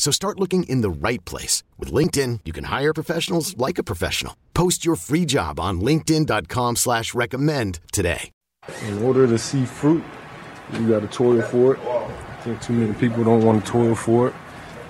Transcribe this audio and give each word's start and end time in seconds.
So 0.00 0.10
start 0.10 0.40
looking 0.40 0.62
in 0.62 0.80
the 0.80 0.88
right 0.88 1.22
place. 1.26 1.62
With 1.78 1.92
LinkedIn, 1.92 2.40
you 2.46 2.54
can 2.54 2.64
hire 2.64 2.94
professionals 2.94 3.54
like 3.58 3.76
a 3.76 3.82
professional. 3.82 4.34
Post 4.54 4.82
your 4.82 4.96
free 4.96 5.26
job 5.26 5.60
on 5.60 5.82
linkedin.com 5.82 6.76
slash 6.76 7.12
recommend 7.12 7.80
today. 7.92 8.30
In 8.88 9.02
order 9.02 9.26
to 9.26 9.36
see 9.36 9.66
fruit, 9.66 10.02
you 10.72 10.88
got 10.88 11.00
to 11.00 11.06
toil 11.06 11.42
for 11.42 11.74
it. 11.74 11.80
I 11.80 12.40
think 12.40 12.62
too 12.62 12.72
many 12.72 12.94
people 12.94 13.24
don't 13.24 13.44
want 13.44 13.62
to 13.62 13.70
toil 13.70 13.94
for 13.94 14.28
it. 14.28 14.34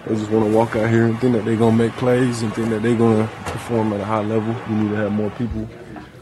They 0.06 0.14
just 0.14 0.30
want 0.30 0.48
to 0.48 0.56
walk 0.56 0.76
out 0.76 0.88
here 0.88 1.06
and 1.06 1.18
think 1.18 1.32
that 1.32 1.44
they're 1.44 1.56
to 1.56 1.72
make 1.72 1.92
plays 1.94 2.42
and 2.42 2.54
think 2.54 2.68
that 2.68 2.80
they're 2.80 2.96
to 2.96 3.28
perform 3.46 3.92
at 3.92 4.00
a 4.00 4.04
high 4.04 4.22
level. 4.22 4.54
You 4.68 4.80
need 4.80 4.90
to 4.90 4.96
have 4.96 5.10
more 5.10 5.30
people 5.30 5.68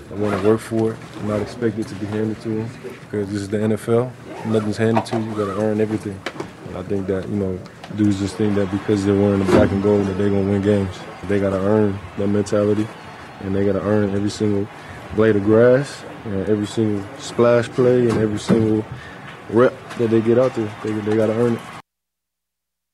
that 0.08 0.16
want 0.16 0.41
to 0.41 0.48
work 0.48 0.60
for 0.60 0.92
it 0.92 0.98
and 1.18 1.28
not 1.28 1.42
expect 1.42 1.78
it 1.78 1.88
to 1.88 1.94
be 1.96 2.06
handed 2.06 2.41
to 2.41 2.48
them 2.48 2.70
because 3.02 3.28
this 3.28 3.42
is 3.42 3.50
the 3.50 3.58
NFL. 3.58 4.10
Nothing's 4.46 4.78
handed 4.78 5.04
to 5.04 5.20
you. 5.20 5.26
You 5.26 5.34
got 5.34 5.54
to 5.54 5.60
earn 5.60 5.78
everything. 5.82 6.18
I 6.78 6.82
think 6.84 7.08
that, 7.08 7.28
you 7.28 7.36
know, 7.36 7.58
dudes 7.96 8.20
just 8.20 8.36
think 8.36 8.54
that 8.54 8.70
because 8.70 9.04
they're 9.04 9.14
wearing 9.14 9.40
the 9.40 9.44
black 9.46 9.70
and 9.72 9.82
gold 9.82 10.06
that 10.06 10.16
they're 10.16 10.30
gonna 10.30 10.48
win 10.48 10.62
games. 10.62 10.96
They 11.24 11.40
gotta 11.40 11.58
earn 11.58 11.98
that 12.18 12.28
mentality, 12.28 12.86
and 13.40 13.54
they 13.54 13.66
gotta 13.66 13.82
earn 13.82 14.10
every 14.10 14.30
single 14.30 14.68
blade 15.16 15.34
of 15.34 15.42
grass, 15.42 16.04
and 16.24 16.48
every 16.48 16.66
single 16.66 17.04
splash 17.18 17.68
play, 17.70 18.08
and 18.08 18.18
every 18.18 18.38
single 18.38 18.84
rep 19.50 19.74
that 19.98 20.10
they 20.10 20.20
get 20.20 20.38
out 20.38 20.54
there. 20.54 20.72
They, 20.84 20.92
they 20.92 21.16
gotta 21.16 21.34
earn 21.34 21.54
it. 21.54 21.60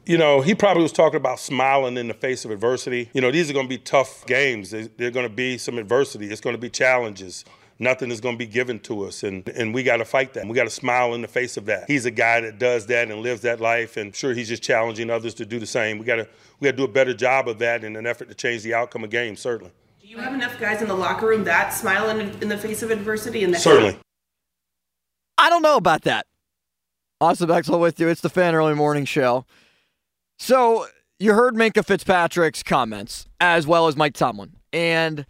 You 0.06 0.18
know, 0.18 0.40
he 0.40 0.54
probably 0.54 0.82
was 0.82 0.92
talking 0.92 1.16
about 1.16 1.40
smiling 1.40 1.96
in 1.96 2.08
the 2.08 2.14
face 2.14 2.44
of 2.44 2.50
adversity. 2.50 3.10
You 3.14 3.20
know, 3.20 3.30
these 3.30 3.48
are 3.48 3.54
going 3.54 3.64
to 3.64 3.70
be 3.70 3.78
tough 3.78 4.26
games. 4.26 4.70
They're 4.70 5.10
going 5.10 5.26
to 5.26 5.34
be 5.34 5.56
some 5.56 5.78
adversity. 5.78 6.30
It's 6.30 6.42
going 6.42 6.54
to 6.54 6.60
be 6.60 6.68
challenges 6.68 7.46
nothing 7.78 8.10
is 8.10 8.20
going 8.20 8.36
to 8.36 8.38
be 8.38 8.46
given 8.46 8.78
to 8.80 9.04
us 9.04 9.22
and, 9.22 9.48
and 9.48 9.74
we 9.74 9.82
got 9.82 9.98
to 9.98 10.04
fight 10.04 10.34
that. 10.34 10.46
We 10.46 10.54
got 10.54 10.64
to 10.64 10.70
smile 10.70 11.14
in 11.14 11.22
the 11.22 11.28
face 11.28 11.56
of 11.56 11.66
that. 11.66 11.84
He's 11.88 12.06
a 12.06 12.10
guy 12.10 12.40
that 12.40 12.58
does 12.58 12.86
that 12.86 13.10
and 13.10 13.20
lives 13.20 13.42
that 13.42 13.60
life 13.60 13.96
and 13.96 14.14
sure 14.14 14.34
he's 14.34 14.48
just 14.48 14.62
challenging 14.62 15.10
others 15.10 15.34
to 15.34 15.46
do 15.46 15.58
the 15.58 15.66
same. 15.66 15.98
We 15.98 16.04
got 16.04 16.16
to 16.16 16.28
we 16.60 16.66
got 16.66 16.72
to 16.72 16.76
do 16.76 16.84
a 16.84 16.88
better 16.88 17.14
job 17.14 17.48
of 17.48 17.58
that 17.58 17.84
in 17.84 17.96
an 17.96 18.06
effort 18.06 18.28
to 18.28 18.34
change 18.34 18.62
the 18.62 18.74
outcome 18.74 19.04
of 19.04 19.10
games 19.10 19.40
certainly. 19.40 19.72
Do 20.00 20.08
you 20.08 20.18
have 20.18 20.34
enough 20.34 20.58
guys 20.58 20.82
in 20.82 20.88
the 20.88 20.94
locker 20.94 21.26
room 21.26 21.44
that 21.44 21.70
smile 21.70 22.10
in, 22.10 22.20
in 22.42 22.48
the 22.48 22.58
face 22.58 22.82
of 22.82 22.90
adversity 22.90 23.44
and 23.44 23.54
that 23.54 23.60
certainly. 23.60 23.98
I 25.36 25.50
don't 25.50 25.62
know 25.62 25.76
about 25.76 26.02
that. 26.02 26.26
Austin 27.20 27.48
Bechtold 27.48 27.80
with 27.80 27.98
you. 27.98 28.08
It's 28.08 28.20
the 28.20 28.28
fan 28.28 28.54
early 28.54 28.74
morning 28.74 29.04
show. 29.04 29.46
So 30.38 30.86
you 31.18 31.32
heard 31.32 31.54
Minkah 31.54 31.84
Fitzpatrick's 31.84 32.62
comments 32.62 33.26
as 33.40 33.66
well 33.66 33.86
as 33.86 33.96
Mike 33.96 34.14
Tomlin 34.14 34.56
and 34.72 35.26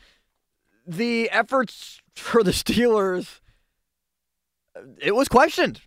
the 0.86 1.30
efforts 1.30 2.00
for 2.16 2.42
the 2.42 2.50
Steelers, 2.50 3.40
it 5.00 5.14
was 5.14 5.28
questioned 5.28 5.80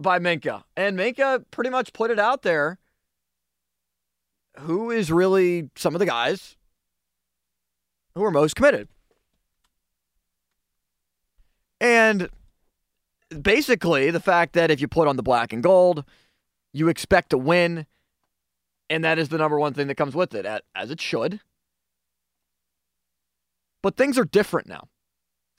by 0.00 0.18
Minkah. 0.18 0.64
And 0.76 0.98
Minkah 0.98 1.44
pretty 1.50 1.70
much 1.70 1.92
put 1.92 2.10
it 2.10 2.18
out 2.18 2.42
there 2.42 2.78
who 4.58 4.90
is 4.90 5.12
really 5.12 5.70
some 5.76 5.94
of 5.94 5.98
the 5.98 6.06
guys 6.06 6.56
who 8.14 8.24
are 8.24 8.30
most 8.30 8.56
committed. 8.56 8.88
And 11.80 12.28
basically, 13.42 14.10
the 14.10 14.20
fact 14.20 14.52
that 14.54 14.70
if 14.70 14.80
you 14.80 14.88
put 14.88 15.08
on 15.08 15.16
the 15.16 15.22
black 15.22 15.52
and 15.52 15.62
gold, 15.62 16.04
you 16.72 16.88
expect 16.88 17.30
to 17.30 17.38
win. 17.38 17.86
And 18.90 19.04
that 19.04 19.18
is 19.18 19.28
the 19.28 19.38
number 19.38 19.58
one 19.58 19.72
thing 19.72 19.86
that 19.86 19.94
comes 19.94 20.14
with 20.14 20.34
it, 20.34 20.46
as 20.74 20.90
it 20.90 21.00
should. 21.00 21.40
But 23.82 23.96
things 23.96 24.18
are 24.18 24.24
different 24.24 24.68
now 24.68 24.88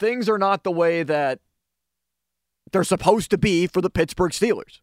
things 0.02 0.28
are 0.28 0.40
not 0.40 0.64
the 0.66 0.72
way 0.72 1.04
that 1.04 1.40
they're 2.74 2.84
supposed 2.84 3.30
to 3.32 3.38
be 3.38 3.68
for 3.68 3.82
the 3.82 3.90
Pittsburgh 3.90 4.32
Steelers. 4.32 4.82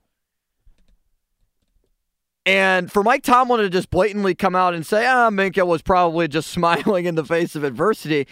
And 2.46 2.90
for 2.90 3.02
Mike 3.02 3.24
Tomlin 3.24 3.60
to 3.60 3.68
just 3.68 3.90
blatantly 3.90 4.34
come 4.34 4.54
out 4.54 4.72
and 4.72 4.86
say, 4.86 5.04
ah, 5.06 5.28
Minkah 5.28 5.66
was 5.66 5.82
probably 5.82 6.28
just 6.28 6.50
smiling 6.52 7.04
in 7.04 7.16
the 7.16 7.24
face 7.24 7.54
of 7.56 7.64
adversity. 7.64 8.26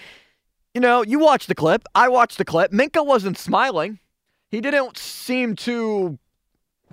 You 0.73 0.81
know, 0.81 1.03
you 1.03 1.19
watch 1.19 1.49
the 1.49 1.55
clip. 1.55 1.85
I 1.95 2.09
watched 2.09 2.39
the 2.39 2.45
clip. 2.45 2.71
Minkah 2.71 3.05
wasn't 3.05 3.37
smiling. 3.37 3.99
He 4.51 4.61
didn't 4.61 4.97
seem 4.97 5.57
too 5.57 6.19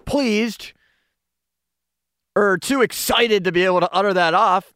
pleased 0.05 0.73
or 2.35 2.57
too 2.57 2.81
excited 2.81 3.43
to 3.43 3.51
be 3.51 3.63
able 3.63 3.81
to 3.81 3.93
utter 3.93 4.13
that 4.13 4.33
off 4.33 4.72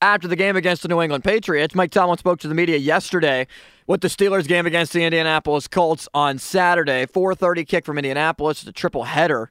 after 0.00 0.28
the 0.28 0.36
game 0.36 0.56
against 0.56 0.82
the 0.82 0.88
New 0.88 1.00
England 1.00 1.24
Patriots. 1.24 1.74
Mike 1.74 1.90
Tomlin 1.90 2.18
spoke 2.18 2.38
to 2.40 2.48
the 2.48 2.54
media 2.54 2.76
yesterday 2.76 3.46
with 3.86 4.00
the 4.00 4.08
Steelers 4.08 4.46
game 4.46 4.66
against 4.66 4.92
the 4.92 5.04
Indianapolis 5.04 5.68
Colts 5.68 6.08
on 6.14 6.38
Saturday. 6.38 7.06
4:30 7.06 7.66
kick 7.66 7.84
from 7.84 7.98
Indianapolis, 7.98 8.66
a 8.66 8.72
triple 8.72 9.04
header 9.04 9.50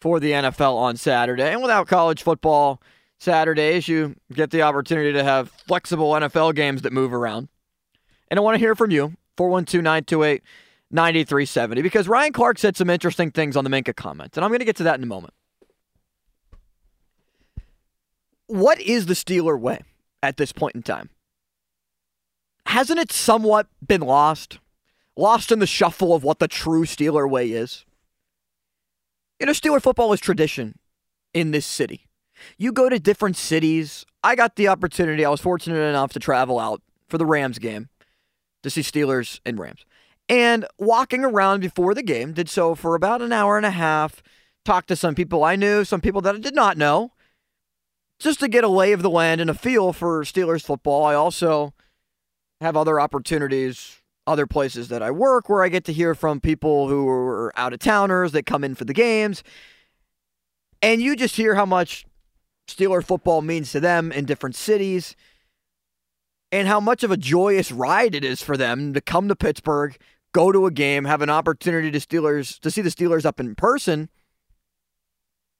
for 0.00 0.20
the 0.20 0.32
NFL 0.32 0.76
on 0.76 0.96
Saturday. 0.96 1.52
And 1.52 1.62
without 1.62 1.86
college 1.86 2.22
football 2.22 2.82
Saturdays, 3.18 3.86
you 3.86 4.16
get 4.32 4.50
the 4.50 4.62
opportunity 4.62 5.12
to 5.12 5.22
have 5.22 5.50
flexible 5.50 6.12
NFL 6.12 6.54
games 6.54 6.82
that 6.82 6.92
move 6.92 7.14
around. 7.14 7.48
And 8.28 8.38
I 8.38 8.42
want 8.42 8.54
to 8.54 8.58
hear 8.58 8.74
from 8.74 8.90
you. 8.90 9.14
412-928-9370 9.36 11.82
because 11.82 12.08
Ryan 12.08 12.32
Clark 12.32 12.58
said 12.58 12.76
some 12.76 12.90
interesting 12.90 13.30
things 13.30 13.56
on 13.56 13.64
the 13.64 13.70
Minkah 13.70 13.96
comments, 13.96 14.36
and 14.36 14.44
I'm 14.44 14.50
going 14.50 14.60
to 14.60 14.66
get 14.66 14.76
to 14.76 14.82
that 14.84 14.96
in 14.96 15.02
a 15.02 15.06
moment. 15.06 15.34
What 18.46 18.80
is 18.80 19.06
the 19.06 19.14
Steeler 19.14 19.58
way 19.58 19.82
at 20.22 20.36
this 20.36 20.52
point 20.52 20.74
in 20.74 20.82
time? 20.82 21.10
hasn't 22.72 22.98
it 22.98 23.12
somewhat 23.12 23.66
been 23.86 24.00
lost? 24.00 24.58
Lost 25.14 25.52
in 25.52 25.58
the 25.58 25.66
shuffle 25.66 26.14
of 26.14 26.24
what 26.24 26.38
the 26.38 26.48
true 26.48 26.84
Steeler 26.84 27.28
way 27.28 27.50
is? 27.50 27.84
You 29.38 29.46
know, 29.46 29.52
Steeler 29.52 29.82
football 29.82 30.12
is 30.14 30.20
tradition 30.20 30.78
in 31.34 31.50
this 31.50 31.66
city. 31.66 32.06
You 32.56 32.72
go 32.72 32.88
to 32.88 32.98
different 32.98 33.36
cities. 33.36 34.06
I 34.24 34.34
got 34.36 34.56
the 34.56 34.68
opportunity, 34.68 35.24
I 35.24 35.30
was 35.30 35.40
fortunate 35.40 35.80
enough 35.80 36.12
to 36.14 36.18
travel 36.18 36.58
out 36.58 36.80
for 37.08 37.18
the 37.18 37.26
Rams 37.26 37.58
game 37.58 37.90
to 38.62 38.70
see 38.70 38.80
Steelers 38.80 39.40
and 39.44 39.58
Rams. 39.58 39.84
And 40.28 40.64
walking 40.78 41.24
around 41.24 41.60
before 41.60 41.94
the 41.94 42.02
game, 42.02 42.32
did 42.32 42.48
so 42.48 42.74
for 42.74 42.94
about 42.94 43.20
an 43.20 43.32
hour 43.32 43.58
and 43.58 43.66
a 43.66 43.70
half, 43.70 44.22
talked 44.64 44.88
to 44.88 44.96
some 44.96 45.14
people 45.14 45.44
I 45.44 45.56
knew, 45.56 45.84
some 45.84 46.00
people 46.00 46.22
that 46.22 46.36
I 46.36 46.38
did 46.38 46.54
not 46.54 46.78
know, 46.78 47.11
just 48.22 48.40
to 48.40 48.48
get 48.48 48.64
a 48.64 48.68
lay 48.68 48.92
of 48.92 49.02
the 49.02 49.10
land 49.10 49.40
and 49.40 49.50
a 49.50 49.54
feel 49.54 49.92
for 49.92 50.22
Steelers 50.22 50.62
football. 50.62 51.04
I 51.04 51.14
also 51.14 51.74
have 52.60 52.76
other 52.76 53.00
opportunities, 53.00 54.00
other 54.26 54.46
places 54.46 54.88
that 54.88 55.02
I 55.02 55.10
work 55.10 55.48
where 55.48 55.64
I 55.64 55.68
get 55.68 55.84
to 55.86 55.92
hear 55.92 56.14
from 56.14 56.40
people 56.40 56.88
who 56.88 57.08
are 57.08 57.52
out 57.56 57.72
of 57.72 57.80
towners 57.80 58.32
that 58.32 58.46
come 58.46 58.62
in 58.62 58.74
for 58.74 58.84
the 58.84 58.94
games. 58.94 59.42
And 60.80 61.02
you 61.02 61.16
just 61.16 61.36
hear 61.36 61.56
how 61.56 61.66
much 61.66 62.04
Steeler 62.68 63.04
football 63.04 63.42
means 63.42 63.72
to 63.72 63.80
them 63.80 64.12
in 64.12 64.24
different 64.24 64.54
cities 64.54 65.16
and 66.52 66.68
how 66.68 66.78
much 66.78 67.02
of 67.02 67.10
a 67.10 67.16
joyous 67.16 67.72
ride 67.72 68.14
it 68.14 68.24
is 68.24 68.42
for 68.42 68.56
them 68.56 68.92
to 68.94 69.00
come 69.00 69.26
to 69.28 69.34
Pittsburgh, 69.34 69.96
go 70.32 70.52
to 70.52 70.66
a 70.66 70.70
game, 70.70 71.06
have 71.06 71.22
an 71.22 71.30
opportunity 71.30 71.90
to 71.90 71.98
Steelers 71.98 72.60
to 72.60 72.70
see 72.70 72.82
the 72.82 72.90
Steelers 72.90 73.24
up 73.24 73.40
in 73.40 73.54
person. 73.54 74.10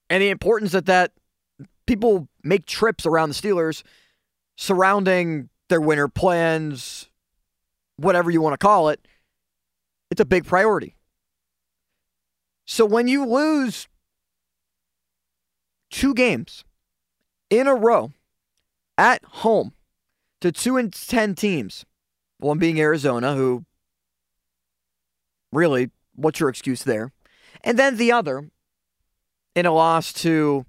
And 0.08 0.22
the 0.22 0.28
importance 0.28 0.72
that 0.72 0.86
that 0.86 1.12
people 1.92 2.26
make 2.42 2.64
trips 2.64 3.04
around 3.04 3.28
the 3.28 3.34
Steelers 3.34 3.82
surrounding 4.56 5.50
their 5.68 5.80
winter 5.80 6.08
plans, 6.08 7.10
whatever 7.96 8.30
you 8.30 8.40
want 8.40 8.54
to 8.54 8.58
call 8.58 8.88
it, 8.88 9.06
it's 10.10 10.20
a 10.22 10.24
big 10.24 10.46
priority. 10.46 10.96
So 12.64 12.86
when 12.86 13.08
you 13.08 13.26
lose 13.26 13.88
two 15.90 16.14
games 16.14 16.64
in 17.50 17.66
a 17.66 17.74
row 17.74 18.12
at 18.96 19.22
home 19.24 19.74
to 20.40 20.50
2 20.50 20.78
and 20.78 20.92
10 20.92 21.34
teams. 21.34 21.84
One 22.38 22.58
being 22.58 22.80
Arizona, 22.80 23.34
who 23.34 23.66
really, 25.52 25.90
what's 26.14 26.40
your 26.40 26.48
excuse 26.48 26.82
there? 26.82 27.12
And 27.62 27.78
then 27.78 27.98
the 27.98 28.10
other 28.10 28.48
in 29.54 29.66
a 29.66 29.72
loss 29.72 30.14
to 30.14 30.64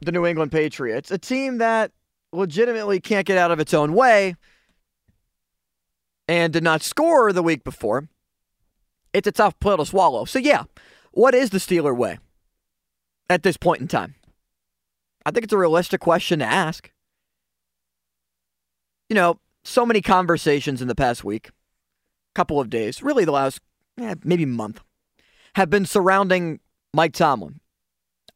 the 0.00 0.12
New 0.12 0.26
England 0.26 0.52
Patriots, 0.52 1.10
a 1.10 1.18
team 1.18 1.58
that 1.58 1.92
legitimately 2.32 3.00
can't 3.00 3.26
get 3.26 3.38
out 3.38 3.50
of 3.50 3.60
its 3.60 3.74
own 3.74 3.94
way 3.94 4.36
and 6.26 6.52
did 6.52 6.62
not 6.62 6.82
score 6.82 7.32
the 7.32 7.42
week 7.42 7.64
before. 7.64 8.08
It's 9.12 9.26
a 9.26 9.32
tough 9.32 9.58
pill 9.60 9.78
to 9.78 9.86
swallow. 9.86 10.24
So, 10.26 10.38
yeah, 10.38 10.64
what 11.12 11.34
is 11.34 11.50
the 11.50 11.58
Steeler 11.58 11.96
way 11.96 12.18
at 13.30 13.42
this 13.42 13.56
point 13.56 13.80
in 13.80 13.88
time? 13.88 14.14
I 15.24 15.30
think 15.30 15.44
it's 15.44 15.52
a 15.52 15.58
realistic 15.58 16.00
question 16.00 16.38
to 16.40 16.44
ask. 16.44 16.92
You 19.08 19.14
know, 19.14 19.40
so 19.64 19.86
many 19.86 20.02
conversations 20.02 20.82
in 20.82 20.88
the 20.88 20.94
past 20.94 21.24
week, 21.24 21.50
couple 22.34 22.60
of 22.60 22.70
days, 22.70 23.02
really 23.02 23.24
the 23.24 23.32
last 23.32 23.60
eh, 23.98 24.14
maybe 24.22 24.44
month, 24.44 24.80
have 25.54 25.70
been 25.70 25.86
surrounding 25.86 26.60
Mike 26.94 27.14
Tomlin. 27.14 27.60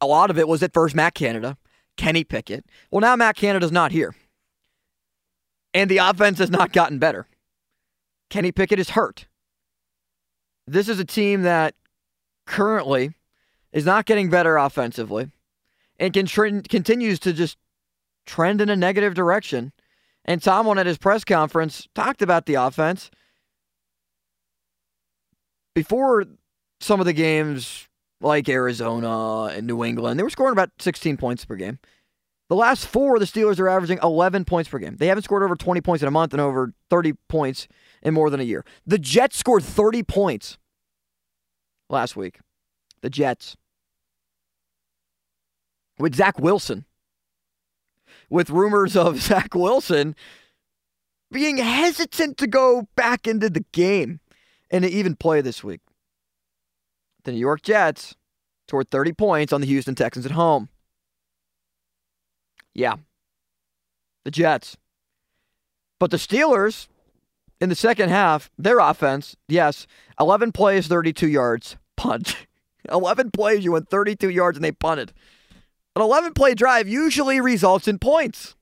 A 0.03 0.05
lot 0.05 0.29
of 0.29 0.37
it 0.37 0.49
was 0.49 0.61
at 0.61 0.73
first 0.73 0.95
Matt 0.95 1.13
Canada, 1.13 1.57
Kenny 1.95 2.25
Pickett. 2.25 2.65
Well, 2.91 2.99
now 2.99 3.15
Matt 3.15 3.37
Canada's 3.37 3.71
not 3.71 3.93
here. 3.93 4.13
And 5.73 5.89
the 5.89 5.99
offense 5.99 6.39
has 6.39 6.49
not 6.49 6.73
gotten 6.73 6.99
better. 6.99 7.25
Kenny 8.29 8.51
Pickett 8.51 8.79
is 8.79 8.89
hurt. 8.89 9.27
This 10.67 10.89
is 10.89 10.99
a 10.99 11.05
team 11.05 11.43
that 11.43 11.73
currently 12.45 13.13
is 13.71 13.85
not 13.85 14.05
getting 14.05 14.29
better 14.29 14.57
offensively 14.57 15.31
and 15.97 16.13
can 16.13 16.27
continues 16.63 17.17
to 17.19 17.31
just 17.31 17.57
trend 18.25 18.59
in 18.59 18.69
a 18.69 18.75
negative 18.75 19.13
direction. 19.13 19.71
And 20.25 20.41
Tomlin 20.43 20.79
at 20.79 20.85
his 20.85 20.97
press 20.97 21.23
conference 21.23 21.87
talked 21.95 22.21
about 22.21 22.45
the 22.45 22.55
offense 22.55 23.09
before 25.73 26.25
some 26.81 26.99
of 26.99 27.05
the 27.05 27.13
games 27.13 27.87
like 28.23 28.47
Arizona 28.49 29.45
and 29.45 29.67
New 29.67 29.83
England. 29.83 30.19
They 30.19 30.23
were 30.23 30.29
scoring 30.29 30.53
about 30.53 30.71
16 30.79 31.17
points 31.17 31.45
per 31.45 31.55
game. 31.55 31.79
The 32.49 32.55
last 32.55 32.87
four, 32.87 33.19
the 33.19 33.25
Steelers 33.25 33.59
are 33.59 33.69
averaging 33.69 33.99
11 34.03 34.45
points 34.45 34.69
per 34.69 34.79
game. 34.79 34.97
They 34.97 35.07
haven't 35.07 35.23
scored 35.23 35.43
over 35.43 35.55
20 35.55 35.81
points 35.81 36.01
in 36.01 36.07
a 36.07 36.11
month 36.11 36.33
and 36.33 36.41
over 36.41 36.73
30 36.89 37.13
points 37.27 37.67
in 38.01 38.13
more 38.13 38.29
than 38.29 38.39
a 38.39 38.43
year. 38.43 38.65
The 38.85 38.97
Jets 38.97 39.37
scored 39.37 39.63
30 39.63 40.03
points 40.03 40.57
last 41.89 42.15
week. 42.15 42.39
The 43.01 43.09
Jets. 43.09 43.55
With 45.97 46.15
Zach 46.15 46.39
Wilson. 46.39 46.85
With 48.29 48.49
rumors 48.49 48.95
of 48.95 49.21
Zach 49.21 49.53
Wilson 49.55 50.15
being 51.31 51.57
hesitant 51.57 52.37
to 52.37 52.47
go 52.47 52.87
back 52.95 53.27
into 53.27 53.49
the 53.49 53.65
game 53.71 54.19
and 54.69 54.83
to 54.83 54.89
even 54.89 55.15
play 55.15 55.41
this 55.41 55.63
week. 55.63 55.81
The 57.23 57.31
New 57.31 57.39
York 57.39 57.61
Jets 57.61 58.15
scored 58.67 58.89
30 58.89 59.13
points 59.13 59.53
on 59.53 59.61
the 59.61 59.67
Houston 59.67 59.95
Texans 59.95 60.25
at 60.25 60.31
home. 60.31 60.69
Yeah. 62.73 62.95
The 64.25 64.31
Jets. 64.31 64.77
But 65.99 66.11
the 66.11 66.17
Steelers, 66.17 66.87
in 67.61 67.69
the 67.69 67.75
second 67.75 68.09
half, 68.09 68.49
their 68.57 68.79
offense, 68.79 69.37
yes, 69.47 69.87
11 70.19 70.51
plays, 70.51 70.87
32 70.87 71.27
yards, 71.27 71.77
punt. 71.95 72.45
11 72.91 73.31
plays, 73.31 73.63
you 73.63 73.71
went 73.71 73.89
32 73.89 74.29
yards 74.29 74.57
and 74.57 74.65
they 74.65 74.71
punted. 74.71 75.13
An 75.95 76.01
11 76.01 76.33
play 76.33 76.55
drive 76.55 76.87
usually 76.87 77.39
results 77.39 77.87
in 77.87 77.99
points. 77.99 78.55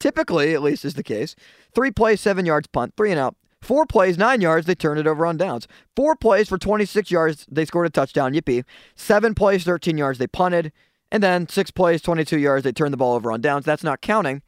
Typically, 0.00 0.52
at 0.52 0.62
least 0.62 0.84
is 0.84 0.94
the 0.94 1.02
case. 1.02 1.36
Three 1.74 1.92
plays, 1.92 2.20
seven 2.20 2.44
yards, 2.44 2.66
punt, 2.66 2.94
three 2.96 3.12
and 3.12 3.20
out. 3.20 3.36
Four 3.62 3.86
plays, 3.86 4.18
nine 4.18 4.40
yards, 4.40 4.66
they 4.66 4.74
turned 4.74 5.00
it 5.00 5.06
over 5.06 5.24
on 5.24 5.36
downs. 5.36 5.66
Four 5.96 6.16
plays 6.16 6.48
for 6.48 6.58
26 6.58 7.10
yards, 7.10 7.46
they 7.50 7.64
scored 7.64 7.86
a 7.86 7.90
touchdown, 7.90 8.34
yippee. 8.34 8.64
Seven 8.94 9.34
plays, 9.34 9.64
13 9.64 9.96
yards, 9.96 10.18
they 10.18 10.26
punted. 10.26 10.72
And 11.10 11.22
then 11.22 11.48
six 11.48 11.70
plays, 11.70 12.02
22 12.02 12.38
yards, 12.38 12.64
they 12.64 12.72
turned 12.72 12.92
the 12.92 12.98
ball 12.98 13.14
over 13.14 13.32
on 13.32 13.40
downs. 13.40 13.64
That's 13.64 13.84
not 13.84 14.00
counting 14.00 14.42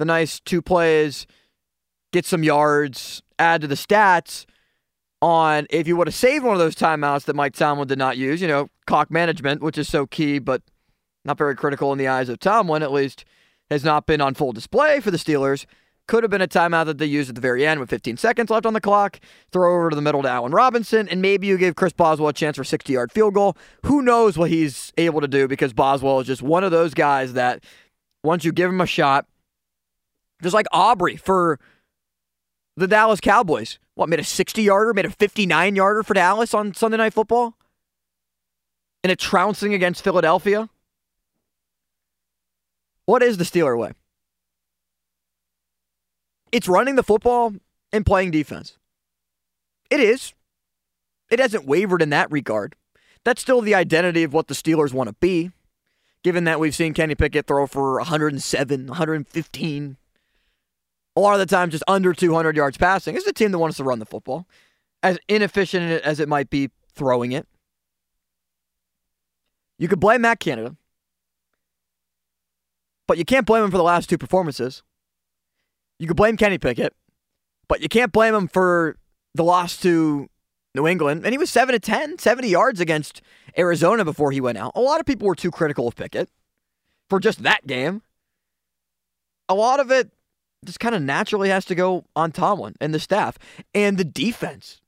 the 0.00 0.04
nice 0.06 0.40
two 0.40 0.62
plays, 0.62 1.26
get 2.12 2.24
some 2.24 2.42
yards, 2.42 3.22
add 3.38 3.60
to 3.60 3.66
the 3.68 3.76
stats 3.76 4.46
on 5.22 5.66
if 5.68 5.86
you 5.86 5.94
would 5.94 6.08
have 6.08 6.14
saved 6.14 6.42
one 6.42 6.54
of 6.54 6.58
those 6.58 6.74
timeouts 6.74 7.24
that 7.26 7.36
Mike 7.36 7.54
Tomlin 7.54 7.86
did 7.86 7.98
not 7.98 8.16
use, 8.16 8.40
you 8.40 8.48
know, 8.48 8.68
clock 8.86 9.10
management, 9.10 9.62
which 9.62 9.76
is 9.76 9.88
so 9.88 10.06
key, 10.06 10.38
but 10.38 10.62
not 11.24 11.36
very 11.36 11.54
critical 11.54 11.92
in 11.92 11.98
the 11.98 12.08
eyes 12.08 12.30
of 12.30 12.40
Tomlin, 12.40 12.82
at 12.82 12.90
least, 12.90 13.26
has 13.70 13.84
not 13.84 14.06
been 14.06 14.22
on 14.22 14.32
full 14.32 14.52
display 14.52 15.00
for 15.00 15.10
the 15.10 15.18
Steelers. 15.18 15.66
Could 16.10 16.24
have 16.24 16.30
been 16.32 16.42
a 16.42 16.48
timeout 16.48 16.86
that 16.86 16.98
they 16.98 17.06
used 17.06 17.28
at 17.28 17.36
the 17.36 17.40
very 17.40 17.64
end 17.64 17.78
with 17.78 17.88
15 17.88 18.16
seconds 18.16 18.50
left 18.50 18.66
on 18.66 18.72
the 18.72 18.80
clock. 18.80 19.20
Throw 19.52 19.76
over 19.76 19.90
to 19.90 19.94
the 19.94 20.02
middle 20.02 20.22
to 20.22 20.28
Allen 20.28 20.50
Robinson, 20.50 21.08
and 21.08 21.22
maybe 21.22 21.46
you 21.46 21.56
give 21.56 21.76
Chris 21.76 21.92
Boswell 21.92 22.30
a 22.30 22.32
chance 22.32 22.56
for 22.56 22.62
a 22.62 22.66
60 22.66 22.92
yard 22.92 23.12
field 23.12 23.32
goal. 23.32 23.56
Who 23.84 24.02
knows 24.02 24.36
what 24.36 24.50
he's 24.50 24.92
able 24.98 25.20
to 25.20 25.28
do 25.28 25.46
because 25.46 25.72
Boswell 25.72 26.18
is 26.18 26.26
just 26.26 26.42
one 26.42 26.64
of 26.64 26.72
those 26.72 26.94
guys 26.94 27.34
that 27.34 27.62
once 28.24 28.44
you 28.44 28.50
give 28.50 28.70
him 28.70 28.80
a 28.80 28.86
shot, 28.86 29.26
just 30.42 30.52
like 30.52 30.66
Aubrey 30.72 31.14
for 31.14 31.60
the 32.76 32.88
Dallas 32.88 33.20
Cowboys. 33.20 33.78
What, 33.94 34.08
made 34.08 34.18
a 34.18 34.24
60 34.24 34.62
yarder, 34.62 34.92
made 34.92 35.04
a 35.04 35.10
59 35.10 35.76
yarder 35.76 36.02
for 36.02 36.14
Dallas 36.14 36.52
on 36.52 36.74
Sunday 36.74 36.96
Night 36.96 37.14
Football? 37.14 37.56
In 39.04 39.12
a 39.12 39.16
trouncing 39.16 39.74
against 39.74 40.02
Philadelphia? 40.02 40.70
What 43.06 43.22
is 43.22 43.38
the 43.38 43.44
Steeler 43.44 43.78
way? 43.78 43.92
It's 46.52 46.68
running 46.68 46.96
the 46.96 47.02
football 47.02 47.54
and 47.92 48.04
playing 48.06 48.30
defense. 48.30 48.76
It 49.90 50.00
is. 50.00 50.34
It 51.30 51.38
hasn't 51.38 51.66
wavered 51.66 52.02
in 52.02 52.10
that 52.10 52.30
regard. 52.30 52.74
That's 53.24 53.42
still 53.42 53.60
the 53.60 53.74
identity 53.74 54.22
of 54.22 54.32
what 54.32 54.48
the 54.48 54.54
Steelers 54.54 54.92
want 54.92 55.08
to 55.08 55.14
be, 55.20 55.50
given 56.24 56.44
that 56.44 56.58
we've 56.58 56.74
seen 56.74 56.94
Kenny 56.94 57.14
Pickett 57.14 57.46
throw 57.46 57.66
for 57.66 57.96
107, 57.96 58.86
115. 58.86 59.96
A 61.16 61.20
lot 61.20 61.34
of 61.34 61.40
the 61.40 61.46
time, 61.46 61.70
just 61.70 61.84
under 61.86 62.12
200 62.12 62.56
yards 62.56 62.78
passing. 62.78 63.16
It's 63.16 63.26
a 63.26 63.32
team 63.32 63.50
that 63.52 63.58
wants 63.58 63.76
to 63.76 63.84
run 63.84 63.98
the 63.98 64.06
football, 64.06 64.46
as 65.02 65.18
inefficient 65.28 66.02
as 66.02 66.18
it 66.20 66.28
might 66.28 66.50
be 66.50 66.70
throwing 66.94 67.32
it. 67.32 67.46
You 69.78 69.88
could 69.88 70.00
blame 70.00 70.22
Matt 70.22 70.40
Canada, 70.40 70.76
but 73.06 73.18
you 73.18 73.24
can't 73.24 73.46
blame 73.46 73.64
him 73.64 73.70
for 73.70 73.76
the 73.76 73.82
last 73.82 74.08
two 74.08 74.18
performances. 74.18 74.82
You 76.00 76.06
could 76.06 76.16
blame 76.16 76.38
Kenny 76.38 76.56
Pickett, 76.56 76.94
but 77.68 77.82
you 77.82 77.88
can't 77.90 78.10
blame 78.10 78.34
him 78.34 78.48
for 78.48 78.96
the 79.34 79.44
loss 79.44 79.76
to 79.82 80.30
New 80.74 80.86
England. 80.86 81.26
And 81.26 81.34
he 81.34 81.38
was 81.38 81.50
7 81.50 81.74
to 81.74 81.78
10, 81.78 82.18
70 82.18 82.48
yards 82.48 82.80
against 82.80 83.20
Arizona 83.58 84.02
before 84.02 84.32
he 84.32 84.40
went 84.40 84.56
out. 84.56 84.72
A 84.74 84.80
lot 84.80 84.98
of 84.98 85.04
people 85.04 85.28
were 85.28 85.34
too 85.34 85.50
critical 85.50 85.86
of 85.86 85.94
Pickett 85.94 86.30
for 87.10 87.20
just 87.20 87.42
that 87.42 87.66
game. 87.66 88.00
A 89.50 89.54
lot 89.54 89.78
of 89.78 89.90
it 89.90 90.10
just 90.64 90.80
kind 90.80 90.94
of 90.94 91.02
naturally 91.02 91.50
has 91.50 91.66
to 91.66 91.74
go 91.74 92.06
on 92.16 92.32
Tomlin 92.32 92.76
and 92.80 92.94
the 92.94 92.98
staff 92.98 93.36
and 93.74 93.98
the 93.98 94.04
defense. 94.04 94.80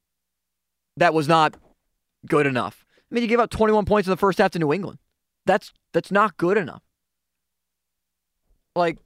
That 0.97 1.13
was 1.13 1.29
not 1.29 1.57
good 2.27 2.47
enough. 2.47 2.87
I 3.11 3.15
mean, 3.15 3.23
you 3.23 3.29
gave 3.29 3.39
up 3.39 3.51
21 3.51 3.85
points 3.85 4.07
in 4.07 4.11
the 4.11 4.17
first 4.17 4.39
half 4.39 4.53
to 4.53 4.59
New 4.59 4.73
England. 4.73 4.99
That's 5.45 5.75
that's 5.93 6.11
not 6.11 6.39
good 6.39 6.57
enough. 6.57 6.83
Like 8.75 8.97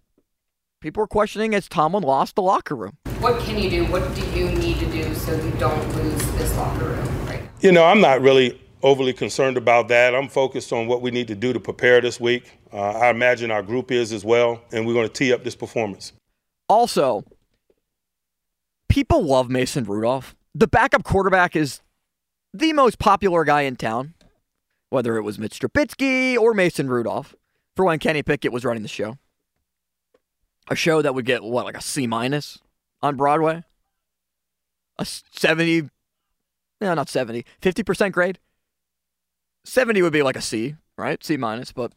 people 0.86 1.00
were 1.00 1.08
questioning 1.08 1.52
as 1.52 1.68
Tomlin 1.68 2.04
lost 2.04 2.36
the 2.36 2.42
locker 2.42 2.76
room. 2.76 2.96
What 3.18 3.40
can 3.40 3.58
you 3.58 3.68
do? 3.68 3.84
What 3.86 4.14
do 4.14 4.24
you 4.30 4.52
need 4.52 4.78
to 4.78 4.86
do 4.86 5.12
so 5.16 5.34
you 5.34 5.50
don't 5.58 5.96
lose 5.96 6.22
this 6.32 6.56
locker 6.56 6.84
room? 6.84 7.26
Right. 7.26 7.42
You 7.60 7.72
know, 7.72 7.84
I'm 7.84 8.00
not 8.00 8.20
really 8.20 8.60
overly 8.84 9.12
concerned 9.12 9.56
about 9.56 9.88
that. 9.88 10.14
I'm 10.14 10.28
focused 10.28 10.72
on 10.72 10.86
what 10.86 11.02
we 11.02 11.10
need 11.10 11.26
to 11.26 11.34
do 11.34 11.52
to 11.52 11.58
prepare 11.58 12.00
this 12.00 12.20
week. 12.20 12.56
Uh, 12.72 12.76
I 12.76 13.10
imagine 13.10 13.50
our 13.50 13.64
group 13.64 13.90
is 13.90 14.12
as 14.12 14.24
well, 14.24 14.62
and 14.70 14.86
we're 14.86 14.94
going 14.94 15.08
to 15.08 15.12
tee 15.12 15.32
up 15.32 15.42
this 15.42 15.56
performance. 15.56 16.12
Also, 16.68 17.24
people 18.88 19.24
love 19.24 19.50
Mason 19.50 19.82
Rudolph. 19.82 20.36
The 20.54 20.68
backup 20.68 21.02
quarterback 21.02 21.56
is 21.56 21.80
the 22.54 22.72
most 22.72 23.00
popular 23.00 23.42
guy 23.42 23.62
in 23.62 23.74
town, 23.74 24.14
whether 24.90 25.16
it 25.16 25.22
was 25.22 25.36
Mitch 25.36 25.58
Trubisky 25.58 26.36
or 26.36 26.54
Mason 26.54 26.88
Rudolph, 26.88 27.34
for 27.74 27.84
when 27.84 27.98
Kenny 27.98 28.22
Pickett 28.22 28.52
was 28.52 28.64
running 28.64 28.84
the 28.84 28.88
show 28.88 29.18
a 30.68 30.74
show 30.76 31.02
that 31.02 31.14
would 31.14 31.24
get 31.24 31.42
what 31.42 31.64
like 31.64 31.76
a 31.76 31.82
C 31.82 32.06
minus 32.06 32.58
on 33.02 33.16
Broadway, 33.16 33.62
a 34.98 35.04
seventy, 35.04 35.88
no, 36.80 36.94
not 36.94 37.08
70, 37.08 37.44
50 37.60 37.82
percent 37.82 38.14
grade. 38.14 38.38
Seventy 39.64 40.02
would 40.02 40.12
be 40.12 40.22
like 40.22 40.36
a 40.36 40.42
C, 40.42 40.76
right? 40.96 41.22
C 41.22 41.36
minus, 41.36 41.72
but 41.72 41.92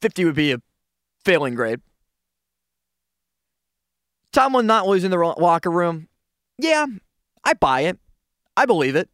fifty 0.00 0.24
would 0.24 0.34
be 0.34 0.52
a 0.52 0.62
failing 1.24 1.54
grade. 1.54 1.80
Tomlin 4.32 4.66
not 4.66 4.86
losing 4.86 5.10
the 5.10 5.18
locker 5.18 5.70
room, 5.70 6.08
yeah, 6.58 6.86
I 7.44 7.54
buy 7.54 7.82
it. 7.82 7.98
I 8.56 8.66
believe 8.66 8.96
it. 8.96 9.08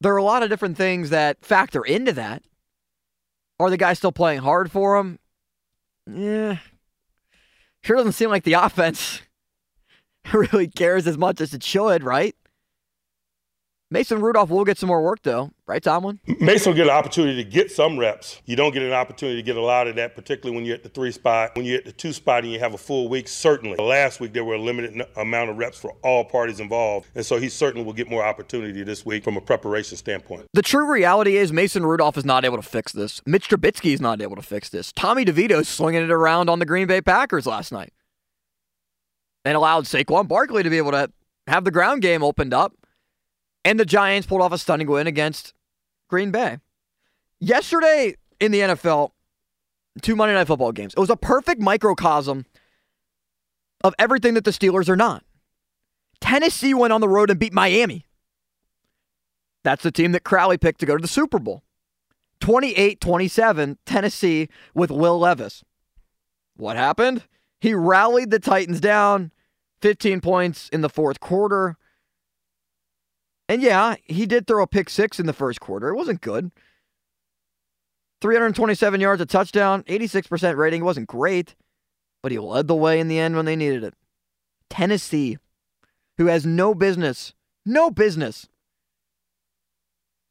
There 0.00 0.12
are 0.12 0.18
a 0.18 0.22
lot 0.22 0.42
of 0.42 0.50
different 0.50 0.76
things 0.76 1.10
that 1.10 1.44
factor 1.44 1.82
into 1.82 2.12
that. 2.12 2.42
Are 3.58 3.70
the 3.70 3.76
guys 3.76 3.98
still 3.98 4.12
playing 4.12 4.40
hard 4.40 4.70
for 4.70 4.96
him? 4.96 5.18
Yeah. 6.06 6.58
Sure 7.82 7.96
doesn't 7.96 8.12
seem 8.12 8.30
like 8.30 8.44
the 8.44 8.52
offense 8.64 9.22
really 10.32 10.68
cares 10.68 11.06
as 11.06 11.18
much 11.18 11.40
as 11.40 11.54
it 11.54 11.62
should, 11.62 12.02
right? 12.02 12.34
Mason 13.88 14.20
Rudolph 14.20 14.50
will 14.50 14.64
get 14.64 14.78
some 14.78 14.88
more 14.88 15.00
work, 15.00 15.20
though, 15.22 15.52
right, 15.68 15.80
Tomlin? 15.80 16.18
Mason 16.40 16.72
will 16.72 16.76
get 16.76 16.88
an 16.88 16.92
opportunity 16.92 17.44
to 17.44 17.48
get 17.48 17.70
some 17.70 17.96
reps. 17.96 18.42
You 18.44 18.56
don't 18.56 18.74
get 18.74 18.82
an 18.82 18.92
opportunity 18.92 19.36
to 19.36 19.44
get 19.44 19.56
a 19.56 19.60
lot 19.60 19.86
of 19.86 19.94
that, 19.94 20.16
particularly 20.16 20.56
when 20.56 20.64
you're 20.64 20.74
at 20.74 20.82
the 20.82 20.88
three 20.88 21.12
spot. 21.12 21.52
When 21.54 21.64
you're 21.64 21.78
at 21.78 21.84
the 21.84 21.92
two 21.92 22.12
spot 22.12 22.42
and 22.42 22.52
you 22.52 22.58
have 22.58 22.74
a 22.74 22.78
full 22.78 23.08
week, 23.08 23.28
certainly. 23.28 23.76
Last 23.76 24.18
week, 24.18 24.32
there 24.32 24.44
were 24.44 24.54
a 24.54 24.60
limited 24.60 25.06
amount 25.16 25.50
of 25.50 25.58
reps 25.58 25.78
for 25.78 25.94
all 26.02 26.24
parties 26.24 26.58
involved. 26.58 27.06
And 27.14 27.24
so 27.24 27.38
he 27.38 27.48
certainly 27.48 27.86
will 27.86 27.92
get 27.92 28.10
more 28.10 28.24
opportunity 28.24 28.82
this 28.82 29.06
week 29.06 29.22
from 29.22 29.36
a 29.36 29.40
preparation 29.40 29.96
standpoint. 29.96 30.46
The 30.52 30.62
true 30.62 30.90
reality 30.90 31.36
is 31.36 31.52
Mason 31.52 31.86
Rudolph 31.86 32.16
is 32.16 32.24
not 32.24 32.44
able 32.44 32.56
to 32.56 32.68
fix 32.68 32.90
this. 32.90 33.22
Mitch 33.24 33.48
Trubisky 33.48 33.94
is 33.94 34.00
not 34.00 34.20
able 34.20 34.34
to 34.34 34.42
fix 34.42 34.68
this. 34.68 34.90
Tommy 34.90 35.24
DeVito 35.24 35.60
is 35.60 35.68
slinging 35.68 36.02
it 36.02 36.10
around 36.10 36.50
on 36.50 36.58
the 36.58 36.66
Green 36.66 36.88
Bay 36.88 37.00
Packers 37.00 37.46
last 37.46 37.70
night 37.70 37.92
and 39.44 39.56
allowed 39.56 39.84
Saquon 39.84 40.26
Barkley 40.26 40.64
to 40.64 40.70
be 40.70 40.78
able 40.78 40.90
to 40.90 41.08
have 41.46 41.62
the 41.62 41.70
ground 41.70 42.02
game 42.02 42.24
opened 42.24 42.52
up. 42.52 42.72
And 43.66 43.80
the 43.80 43.84
Giants 43.84 44.28
pulled 44.28 44.42
off 44.42 44.52
a 44.52 44.58
stunning 44.58 44.86
win 44.86 45.08
against 45.08 45.52
Green 46.08 46.30
Bay. 46.30 46.58
Yesterday 47.40 48.14
in 48.38 48.52
the 48.52 48.60
NFL, 48.60 49.10
two 50.02 50.14
Monday 50.14 50.34
Night 50.34 50.46
Football 50.46 50.70
games. 50.70 50.94
It 50.96 51.00
was 51.00 51.10
a 51.10 51.16
perfect 51.16 51.60
microcosm 51.60 52.46
of 53.82 53.92
everything 53.98 54.34
that 54.34 54.44
the 54.44 54.52
Steelers 54.52 54.88
are 54.88 54.94
not. 54.94 55.24
Tennessee 56.20 56.74
went 56.74 56.92
on 56.92 57.00
the 57.00 57.08
road 57.08 57.28
and 57.28 57.40
beat 57.40 57.52
Miami. 57.52 58.06
That's 59.64 59.82
the 59.82 59.90
team 59.90 60.12
that 60.12 60.22
Crowley 60.22 60.58
picked 60.58 60.78
to 60.78 60.86
go 60.86 60.96
to 60.96 61.02
the 61.02 61.08
Super 61.08 61.40
Bowl. 61.40 61.64
28 62.38 63.00
27, 63.00 63.78
Tennessee 63.84 64.48
with 64.74 64.92
Will 64.92 65.18
Levis. 65.18 65.64
What 66.56 66.76
happened? 66.76 67.24
He 67.60 67.74
rallied 67.74 68.30
the 68.30 68.38
Titans 68.38 68.78
down 68.78 69.32
15 69.80 70.20
points 70.20 70.68
in 70.68 70.82
the 70.82 70.88
fourth 70.88 71.18
quarter. 71.18 71.76
And 73.48 73.62
yeah, 73.62 73.96
he 74.04 74.26
did 74.26 74.46
throw 74.46 74.62
a 74.62 74.66
pick 74.66 74.90
six 74.90 75.20
in 75.20 75.26
the 75.26 75.32
first 75.32 75.60
quarter. 75.60 75.88
It 75.88 75.96
wasn't 75.96 76.20
good. 76.20 76.50
327 78.20 79.00
yards, 79.00 79.20
a 79.20 79.26
touchdown, 79.26 79.82
86% 79.84 80.56
rating. 80.56 80.80
It 80.80 80.84
wasn't 80.84 81.06
great, 81.06 81.54
but 82.22 82.32
he 82.32 82.38
led 82.38 82.66
the 82.66 82.74
way 82.74 82.98
in 82.98 83.08
the 83.08 83.18
end 83.18 83.36
when 83.36 83.44
they 83.44 83.56
needed 83.56 83.84
it. 83.84 83.94
Tennessee, 84.70 85.38
who 86.18 86.26
has 86.26 86.44
no 86.44 86.74
business, 86.74 87.34
no 87.64 87.90
business 87.90 88.48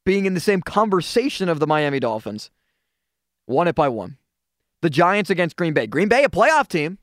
being 0.04 0.26
in 0.26 0.34
the 0.34 0.40
same 0.40 0.62
conversation 0.62 1.48
of 1.48 1.58
the 1.58 1.66
Miami 1.66 2.00
Dolphins, 2.00 2.50
won 3.46 3.68
it 3.68 3.74
by 3.74 3.88
one. 3.88 4.18
The 4.82 4.90
Giants 4.90 5.30
against 5.30 5.56
Green 5.56 5.72
Bay. 5.72 5.86
Green 5.86 6.08
Bay, 6.08 6.22
a 6.24 6.28
playoff 6.28 6.68
team 6.68 6.98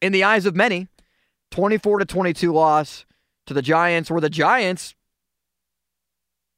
in 0.00 0.12
the 0.12 0.24
eyes 0.24 0.46
of 0.46 0.56
many. 0.56 0.88
24 1.50 2.00
to 2.00 2.04
22 2.04 2.52
loss 2.52 3.06
to 3.46 3.54
the 3.54 3.62
Giants, 3.62 4.10
where 4.10 4.20
the 4.20 4.28
Giants 4.28 4.94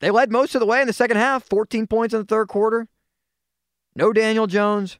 they 0.01 0.11
led 0.11 0.33
most 0.33 0.55
of 0.55 0.61
the 0.61 0.67
way 0.67 0.81
in 0.81 0.87
the 0.87 0.93
second 0.93 1.19
half, 1.19 1.45
14 1.45 1.87
points 1.87 2.15
in 2.15 2.21
the 2.21 2.27
third 2.27 2.49
quarter. 2.49 2.89
No 3.95 4.13
Daniel 4.13 4.47
Jones. 4.47 4.99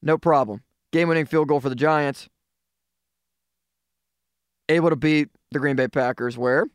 No 0.00 0.18
problem. 0.18 0.62
Game 0.92 1.08
winning 1.08 1.26
field 1.26 1.48
goal 1.48 1.60
for 1.60 1.68
the 1.68 1.74
Giants. 1.74 2.28
Able 4.68 4.90
to 4.90 4.96
beat 4.96 5.28
the 5.50 5.58
Green 5.58 5.76
Bay 5.76 5.88
Packers, 5.88 6.38
where 6.38 6.66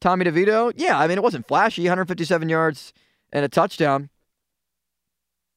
Tommy 0.00 0.24
DeVito, 0.24 0.72
yeah, 0.76 0.98
I 0.98 1.06
mean, 1.06 1.16
it 1.16 1.22
wasn't 1.22 1.46
flashy 1.46 1.82
157 1.82 2.48
yards 2.48 2.92
and 3.32 3.44
a 3.44 3.48
touchdown. 3.48 4.10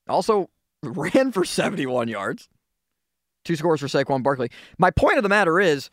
Also 0.07 0.49
ran 0.83 1.31
for 1.31 1.43
71 1.43 2.07
yards. 2.07 2.47
Two 3.43 3.55
scores 3.55 3.81
for 3.81 3.87
Saquon 3.87 4.23
Barkley. 4.23 4.49
My 4.77 4.89
point 4.91 5.17
of 5.17 5.23
the 5.23 5.29
matter 5.29 5.59
is, 5.59 5.89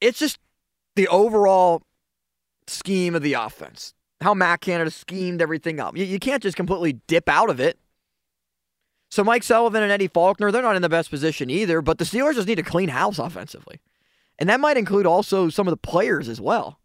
it's 0.00 0.18
just 0.18 0.38
the 0.94 1.08
overall 1.08 1.82
scheme 2.68 3.14
of 3.14 3.22
the 3.22 3.34
offense. 3.34 3.94
How 4.20 4.34
Matt 4.34 4.60
Canada 4.60 4.90
schemed 4.90 5.42
everything 5.42 5.78
up. 5.78 5.96
You, 5.96 6.04
you 6.04 6.18
can't 6.18 6.42
just 6.42 6.56
completely 6.56 6.94
dip 7.06 7.28
out 7.28 7.50
of 7.50 7.60
it. 7.60 7.78
So 9.10 9.22
Mike 9.22 9.42
Sullivan 9.42 9.82
and 9.82 9.92
Eddie 9.92 10.08
Faulkner, 10.08 10.50
they're 10.50 10.62
not 10.62 10.76
in 10.76 10.82
the 10.82 10.88
best 10.88 11.10
position 11.10 11.48
either, 11.50 11.80
but 11.80 11.98
the 11.98 12.04
Steelers 12.04 12.34
just 12.34 12.48
need 12.48 12.56
to 12.56 12.62
clean 12.62 12.88
house 12.88 13.18
offensively. 13.18 13.80
And 14.38 14.48
that 14.48 14.60
might 14.60 14.76
include 14.76 15.06
also 15.06 15.48
some 15.48 15.66
of 15.66 15.72
the 15.72 15.76
players 15.76 16.28
as 16.28 16.40
well. 16.40 16.80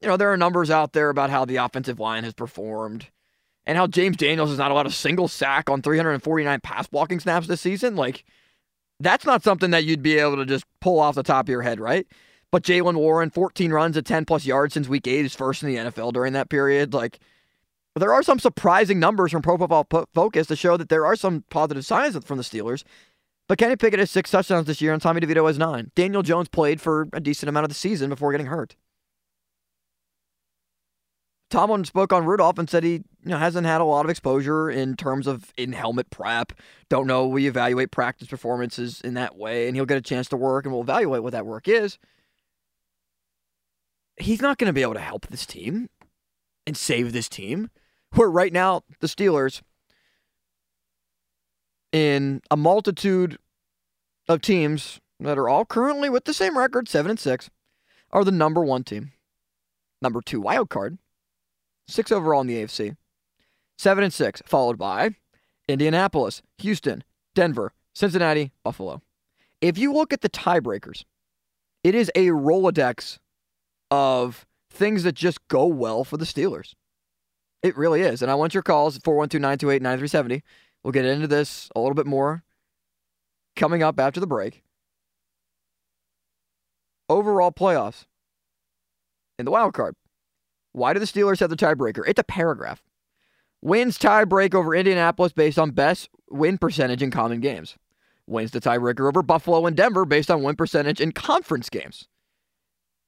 You 0.00 0.08
know, 0.08 0.16
there 0.16 0.32
are 0.32 0.36
numbers 0.36 0.70
out 0.70 0.92
there 0.92 1.08
about 1.08 1.30
how 1.30 1.44
the 1.44 1.56
offensive 1.56 2.00
line 2.00 2.24
has 2.24 2.34
performed 2.34 3.06
and 3.64 3.78
how 3.78 3.86
James 3.86 4.16
Daniels 4.16 4.50
has 4.50 4.58
not 4.58 4.70
allowed 4.70 4.86
a 4.86 4.90
single 4.90 5.28
sack 5.28 5.70
on 5.70 5.80
349 5.80 6.60
pass 6.60 6.86
blocking 6.86 7.20
snaps 7.20 7.46
this 7.46 7.60
season. 7.60 7.96
Like, 7.96 8.24
that's 9.00 9.24
not 9.24 9.42
something 9.42 9.70
that 9.70 9.84
you'd 9.84 10.02
be 10.02 10.18
able 10.18 10.36
to 10.36 10.44
just 10.44 10.64
pull 10.80 11.00
off 11.00 11.14
the 11.14 11.22
top 11.22 11.46
of 11.46 11.48
your 11.48 11.62
head, 11.62 11.80
right? 11.80 12.06
But 12.54 12.62
Jaylen 12.62 12.94
Warren, 12.94 13.30
14 13.30 13.72
runs 13.72 13.96
at 13.96 14.04
10 14.04 14.26
plus 14.26 14.46
yards 14.46 14.74
since 14.74 14.86
week 14.86 15.08
eight, 15.08 15.24
is 15.24 15.34
first 15.34 15.64
in 15.64 15.68
the 15.68 15.74
NFL 15.74 16.12
during 16.12 16.34
that 16.34 16.48
period. 16.48 16.94
Like, 16.94 17.18
there 17.96 18.12
are 18.12 18.22
some 18.22 18.38
surprising 18.38 19.00
numbers 19.00 19.32
from 19.32 19.42
Pro 19.42 19.58
Football 19.58 19.88
Focus 20.14 20.46
to 20.46 20.54
show 20.54 20.76
that 20.76 20.88
there 20.88 21.04
are 21.04 21.16
some 21.16 21.42
positive 21.50 21.84
signs 21.84 22.16
from 22.24 22.36
the 22.36 22.44
Steelers. 22.44 22.84
But 23.48 23.58
Kenny 23.58 23.74
Pickett 23.74 23.98
has 23.98 24.12
six 24.12 24.30
touchdowns 24.30 24.68
this 24.68 24.80
year, 24.80 24.92
and 24.92 25.02
Tommy 25.02 25.20
DeVito 25.20 25.44
has 25.48 25.58
nine. 25.58 25.90
Daniel 25.96 26.22
Jones 26.22 26.46
played 26.46 26.80
for 26.80 27.08
a 27.12 27.18
decent 27.18 27.48
amount 27.48 27.64
of 27.64 27.70
the 27.70 27.74
season 27.74 28.08
before 28.08 28.30
getting 28.30 28.46
hurt. 28.46 28.76
Tomlin 31.50 31.84
spoke 31.84 32.12
on 32.12 32.24
Rudolph 32.24 32.60
and 32.60 32.70
said 32.70 32.84
he 32.84 32.92
you 32.92 33.02
know, 33.24 33.38
hasn't 33.38 33.66
had 33.66 33.80
a 33.80 33.84
lot 33.84 34.04
of 34.04 34.10
exposure 34.10 34.70
in 34.70 34.94
terms 34.94 35.26
of 35.26 35.52
in 35.56 35.72
helmet 35.72 36.08
prep. 36.10 36.52
Don't 36.88 37.08
know 37.08 37.26
we 37.26 37.48
evaluate 37.48 37.90
practice 37.90 38.28
performances 38.28 39.00
in 39.00 39.14
that 39.14 39.34
way, 39.34 39.66
and 39.66 39.74
he'll 39.74 39.86
get 39.86 39.98
a 39.98 40.00
chance 40.00 40.28
to 40.28 40.36
work, 40.36 40.64
and 40.64 40.72
we'll 40.72 40.82
evaluate 40.82 41.24
what 41.24 41.32
that 41.32 41.46
work 41.46 41.66
is. 41.66 41.98
He's 44.24 44.40
not 44.40 44.56
going 44.56 44.68
to 44.68 44.72
be 44.72 44.80
able 44.80 44.94
to 44.94 45.00
help 45.00 45.26
this 45.26 45.44
team 45.44 45.90
and 46.66 46.76
save 46.76 47.12
this 47.12 47.28
team. 47.28 47.70
Where 48.14 48.30
right 48.30 48.54
now 48.54 48.82
the 49.00 49.06
Steelers, 49.06 49.60
in 51.92 52.40
a 52.50 52.56
multitude 52.56 53.38
of 54.26 54.40
teams 54.40 54.98
that 55.20 55.36
are 55.36 55.48
all 55.48 55.66
currently 55.66 56.08
with 56.08 56.24
the 56.24 56.32
same 56.32 56.56
record, 56.56 56.88
seven 56.88 57.10
and 57.10 57.20
six, 57.20 57.50
are 58.12 58.24
the 58.24 58.32
number 58.32 58.64
one 58.64 58.82
team, 58.82 59.12
number 60.00 60.22
two 60.22 60.40
wild 60.40 60.70
card 60.70 60.96
six 61.86 62.10
overall 62.10 62.40
in 62.40 62.46
the 62.46 62.62
AFC. 62.62 62.96
Seven 63.76 64.04
and 64.04 64.12
six, 64.12 64.40
followed 64.46 64.78
by 64.78 65.16
Indianapolis, 65.68 66.40
Houston, 66.58 67.04
Denver, 67.34 67.72
Cincinnati, 67.94 68.52
Buffalo. 68.62 69.02
If 69.60 69.76
you 69.76 69.92
look 69.92 70.14
at 70.14 70.22
the 70.22 70.30
tiebreakers, 70.30 71.04
it 71.82 71.94
is 71.94 72.10
a 72.14 72.28
Rolodex 72.28 73.18
of 73.90 74.46
things 74.70 75.02
that 75.04 75.14
just 75.14 75.46
go 75.48 75.66
well 75.66 76.04
for 76.04 76.16
the 76.16 76.24
Steelers. 76.24 76.74
It 77.62 77.76
really 77.76 78.02
is. 78.02 78.20
And 78.20 78.30
I 78.30 78.34
want 78.34 78.54
your 78.54 78.62
calls 78.62 78.98
412 78.98 79.40
928 79.40 79.82
9370. 79.82 80.42
We'll 80.82 80.92
get 80.92 81.06
into 81.06 81.26
this 81.26 81.70
a 81.74 81.80
little 81.80 81.94
bit 81.94 82.06
more 82.06 82.44
coming 83.56 83.82
up 83.82 83.98
after 83.98 84.20
the 84.20 84.26
break. 84.26 84.62
Overall 87.08 87.52
playoffs 87.52 88.04
in 89.38 89.44
the 89.44 89.50
wild 89.50 89.74
card. 89.74 89.94
Why 90.72 90.92
do 90.92 91.00
the 91.00 91.06
Steelers 91.06 91.40
have 91.40 91.50
the 91.50 91.56
tiebreaker? 91.56 92.02
It's 92.06 92.20
a 92.20 92.24
paragraph. 92.24 92.82
Wins 93.62 93.98
tiebreak 93.98 94.54
over 94.54 94.74
Indianapolis 94.74 95.32
based 95.32 95.58
on 95.58 95.70
best 95.70 96.10
win 96.28 96.58
percentage 96.58 97.02
in 97.02 97.10
common 97.10 97.40
games. 97.40 97.76
Wins 98.26 98.50
the 98.50 98.60
tiebreaker 98.60 99.08
over 99.08 99.22
Buffalo 99.22 99.66
and 99.66 99.76
Denver 99.76 100.04
based 100.04 100.30
on 100.30 100.42
win 100.42 100.56
percentage 100.56 101.00
in 101.00 101.12
conference 101.12 101.70
games. 101.70 102.08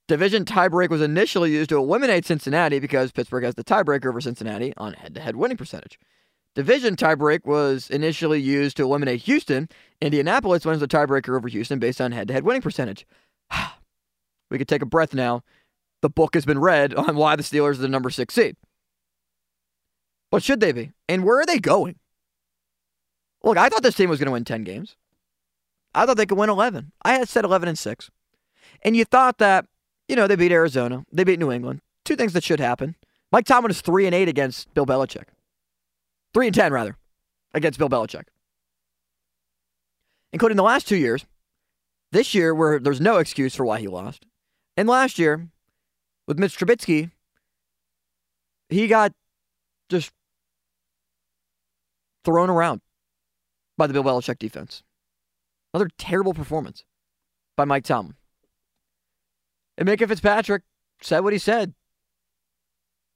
Division 0.08 0.44
tiebreak 0.44 0.88
was 0.88 1.02
initially 1.02 1.50
used 1.52 1.70
to 1.70 1.76
eliminate 1.76 2.24
Cincinnati 2.24 2.78
because 2.78 3.10
Pittsburgh 3.10 3.44
has 3.44 3.56
the 3.56 3.64
tiebreaker 3.64 4.06
over 4.06 4.20
Cincinnati 4.20 4.72
on 4.76 4.92
head 4.92 5.14
to 5.14 5.20
head 5.20 5.36
winning 5.36 5.56
percentage. 5.56 5.98
Division 6.54 6.96
tiebreak 6.96 7.44
was 7.44 7.90
initially 7.90 8.40
used 8.40 8.76
to 8.76 8.84
eliminate 8.84 9.22
Houston. 9.22 9.68
Indianapolis 10.00 10.64
wins 10.64 10.80
the 10.80 10.88
tiebreaker 10.88 11.36
over 11.36 11.48
Houston 11.48 11.78
based 11.78 12.00
on 12.00 12.12
head 12.12 12.28
to 12.28 12.34
head 12.34 12.44
winning 12.44 12.62
percentage. 12.62 13.06
we 14.50 14.58
could 14.58 14.68
take 14.68 14.82
a 14.82 14.86
breath 14.86 15.12
now 15.12 15.42
the 16.02 16.10
book 16.10 16.34
has 16.34 16.44
been 16.44 16.60
read 16.60 16.94
on 16.94 17.16
why 17.16 17.36
the 17.36 17.42
Steelers 17.42 17.72
are 17.72 17.82
the 17.82 17.88
number 17.88 18.10
six 18.10 18.34
seed. 18.34 18.56
But 20.30 20.42
should 20.42 20.60
they 20.60 20.72
be? 20.72 20.92
And 21.08 21.24
where 21.24 21.40
are 21.40 21.46
they 21.46 21.58
going? 21.58 21.96
Look, 23.42 23.56
I 23.56 23.68
thought 23.68 23.82
this 23.82 23.94
team 23.94 24.10
was 24.10 24.18
going 24.18 24.26
to 24.26 24.32
win 24.32 24.44
10 24.44 24.64
games. 24.64 24.96
I 25.94 26.04
thought 26.04 26.16
they 26.16 26.26
could 26.26 26.38
win 26.38 26.50
11. 26.50 26.92
I 27.02 27.14
had 27.14 27.28
said 27.28 27.44
11 27.44 27.68
and 27.68 27.78
6. 27.78 28.10
And 28.82 28.96
you 28.96 29.04
thought 29.04 29.38
that, 29.38 29.66
you 30.08 30.16
know, 30.16 30.26
they 30.26 30.36
beat 30.36 30.52
Arizona, 30.52 31.04
they 31.12 31.24
beat 31.24 31.38
New 31.38 31.50
England. 31.52 31.80
Two 32.04 32.16
things 32.16 32.32
that 32.34 32.44
should 32.44 32.60
happen. 32.60 32.94
Mike 33.32 33.46
Tomlin 33.46 33.70
is 33.70 33.80
3 33.80 34.06
and 34.06 34.14
8 34.14 34.28
against 34.28 34.72
Bill 34.74 34.86
Belichick. 34.86 35.24
3 36.34 36.46
and 36.46 36.54
10 36.54 36.72
rather 36.72 36.96
against 37.54 37.78
Bill 37.78 37.88
Belichick. 37.88 38.24
Including 40.32 40.56
the 40.56 40.62
last 40.62 40.86
2 40.88 40.96
years. 40.96 41.26
This 42.12 42.34
year 42.34 42.54
where 42.54 42.78
there's 42.78 43.00
no 43.00 43.18
excuse 43.18 43.54
for 43.54 43.64
why 43.64 43.80
he 43.80 43.88
lost. 43.88 44.26
And 44.76 44.88
last 44.88 45.18
year 45.18 45.48
with 46.28 46.38
Mitch 46.38 46.56
Trubisky, 46.56 47.10
he 48.68 48.86
got 48.86 49.12
just 49.88 50.12
thrown 52.24 52.50
around. 52.50 52.80
by 53.76 53.86
the 53.86 53.92
Bill 53.92 54.04
Belichick 54.04 54.38
defense. 54.38 54.82
Another 55.72 55.90
terrible 55.98 56.34
performance 56.34 56.84
by 57.56 57.64
Mike 57.64 57.84
Tomlin. 57.84 58.16
And 59.78 59.88
Minkah 59.88 60.08
Fitzpatrick 60.08 60.62
said 61.02 61.20
what 61.20 61.32
he 61.32 61.38
said 61.38 61.74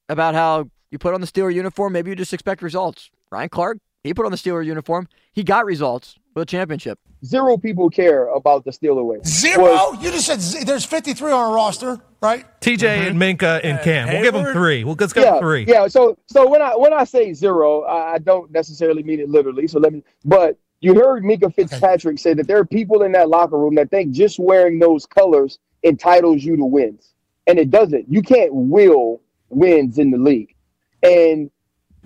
about 0.08 0.34
how 0.34 0.68
you 0.90 0.98
put 0.98 1.14
on 1.14 1.20
the 1.20 1.26
Steeler 1.26 1.54
uniform, 1.54 1.92
maybe 1.92 2.10
you 2.10 2.16
just 2.16 2.34
expect 2.34 2.62
results. 2.62 3.10
Ryan 3.30 3.48
Clark, 3.48 3.78
he 4.02 4.12
put 4.12 4.26
on 4.26 4.32
the 4.32 4.38
Steeler 4.38 4.64
uniform, 4.64 5.08
he 5.32 5.44
got 5.44 5.64
results 5.64 6.18
with 6.34 6.42
a 6.42 6.46
championship. 6.46 6.98
Zero 7.24 7.56
people 7.56 7.90
care 7.90 8.28
about 8.28 8.64
the 8.64 8.70
Steeler 8.70 9.04
way. 9.04 9.18
Zero? 9.24 9.62
Was, 9.62 10.02
you 10.02 10.10
just 10.10 10.26
said 10.26 10.40
z- 10.40 10.64
there's 10.64 10.84
53 10.84 11.32
on 11.32 11.50
a 11.50 11.54
roster, 11.54 12.00
right? 12.22 12.44
TJ 12.60 12.78
mm-hmm. 12.78 13.08
and 13.08 13.20
Minkah 13.20 13.60
and 13.62 13.78
Cam. 13.80 14.08
We'll 14.08 14.22
give 14.22 14.34
them 14.34 14.52
three. 14.52 14.84
We'll 14.84 14.94
just 14.94 15.14
go 15.14 15.22
yeah, 15.22 15.38
three. 15.38 15.64
Yeah. 15.66 15.86
So 15.86 16.16
so 16.26 16.48
when 16.48 16.62
I 16.62 16.74
when 16.76 16.94
I 16.94 17.04
say 17.04 17.34
zero, 17.34 17.82
I, 17.82 18.14
I 18.14 18.18
don't 18.18 18.50
necessarily 18.50 19.02
mean 19.02 19.20
it 19.20 19.28
literally. 19.28 19.66
So 19.66 19.78
let 19.78 19.92
me. 19.92 20.02
But 20.24 20.58
you 20.80 20.94
heard 20.94 21.22
Minkah 21.24 21.54
Fitzpatrick 21.54 22.14
okay. 22.14 22.22
say 22.22 22.34
that 22.34 22.46
there 22.46 22.56
are 22.56 22.64
people 22.64 23.02
in 23.02 23.12
that 23.12 23.28
locker 23.28 23.58
room 23.58 23.74
that 23.74 23.90
think 23.90 24.12
just 24.12 24.38
wearing 24.38 24.78
those 24.78 25.04
colors 25.04 25.58
entitles 25.82 26.42
you 26.42 26.56
to 26.56 26.64
wins, 26.64 27.12
and 27.46 27.58
it 27.58 27.70
doesn't. 27.70 28.06
You 28.10 28.22
can't 28.22 28.54
will 28.54 29.20
wins 29.48 29.98
in 29.98 30.10
the 30.10 30.18
league, 30.18 30.54
and 31.02 31.50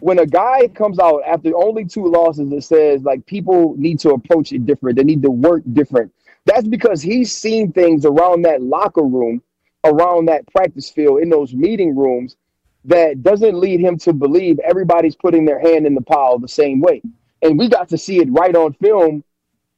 when 0.01 0.19
a 0.19 0.27
guy 0.27 0.69
comes 0.69 0.99
out 0.99 1.23
after 1.27 1.57
only 1.57 1.85
two 1.85 2.07
losses 2.07 2.51
that 2.51 2.63
says 2.63 3.03
like 3.03 3.25
people 3.27 3.75
need 3.79 3.99
to 4.01 4.11
approach 4.11 4.53
it 4.53 4.67
different, 4.67 4.99
they 4.99 5.05
need 5.05 5.23
to 5.23 5.31
work 5.31 5.63
different. 5.73 6.13
That's 6.47 6.67
because 6.67 7.01
he's 7.01 7.33
seen 7.33 7.73
things 7.73 8.05
around 8.05 8.43
that 8.43 8.61
locker 8.61 9.03
room, 9.03 9.43
around 9.83 10.27
that 10.27 10.47
practice 10.53 10.91
field, 10.91 11.23
in 11.23 11.31
those 11.31 11.55
meeting 11.55 11.97
rooms 11.97 12.37
that 12.85 13.23
doesn't 13.23 13.59
lead 13.59 13.81
him 13.81 13.97
to 13.99 14.13
believe 14.13 14.59
everybody's 14.59 15.17
putting 15.17 15.45
their 15.45 15.59
hand 15.59 15.87
in 15.87 15.95
the 15.95 16.03
pile 16.03 16.39
the 16.39 16.49
same 16.49 16.81
way. 16.81 17.01
And 17.41 17.59
we 17.59 17.69
got 17.69 17.89
to 17.89 17.99
see 17.99 18.19
it 18.19 18.31
right 18.31 18.55
on 18.55 18.75
film, 18.75 19.25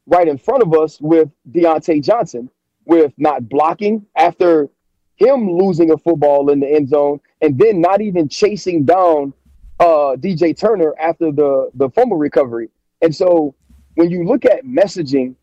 right 0.07 0.27
in 0.27 0.39
front 0.39 0.63
of 0.63 0.75
us 0.75 1.01
with 1.01 1.29
Diontae 1.51 2.03
Johnson, 2.03 2.51
with 2.87 3.13
not 3.19 3.49
blocking 3.49 4.07
after 4.17 4.69
him 5.17 5.51
losing 5.51 5.91
a 5.91 5.99
football 5.99 6.51
in 6.51 6.61
the 6.61 6.69
end 6.69 6.89
zone, 6.89 7.21
and 7.43 7.59
then 7.59 7.81
not 7.81 8.01
even 8.01 8.29
chasing 8.29 8.85
down 8.85 9.33
uh, 9.81 10.17
DJ 10.17 10.57
Turner 10.57 10.95
after 11.01 11.31
the 11.33 11.71
the 11.75 11.91
fumble 11.91 12.17
recovery. 12.17 12.71
And 13.03 13.15
so 13.15 13.55
when 13.95 14.11
you 14.11 14.25
look 14.25 14.45
at 14.45 14.65
messaging, 14.65 15.35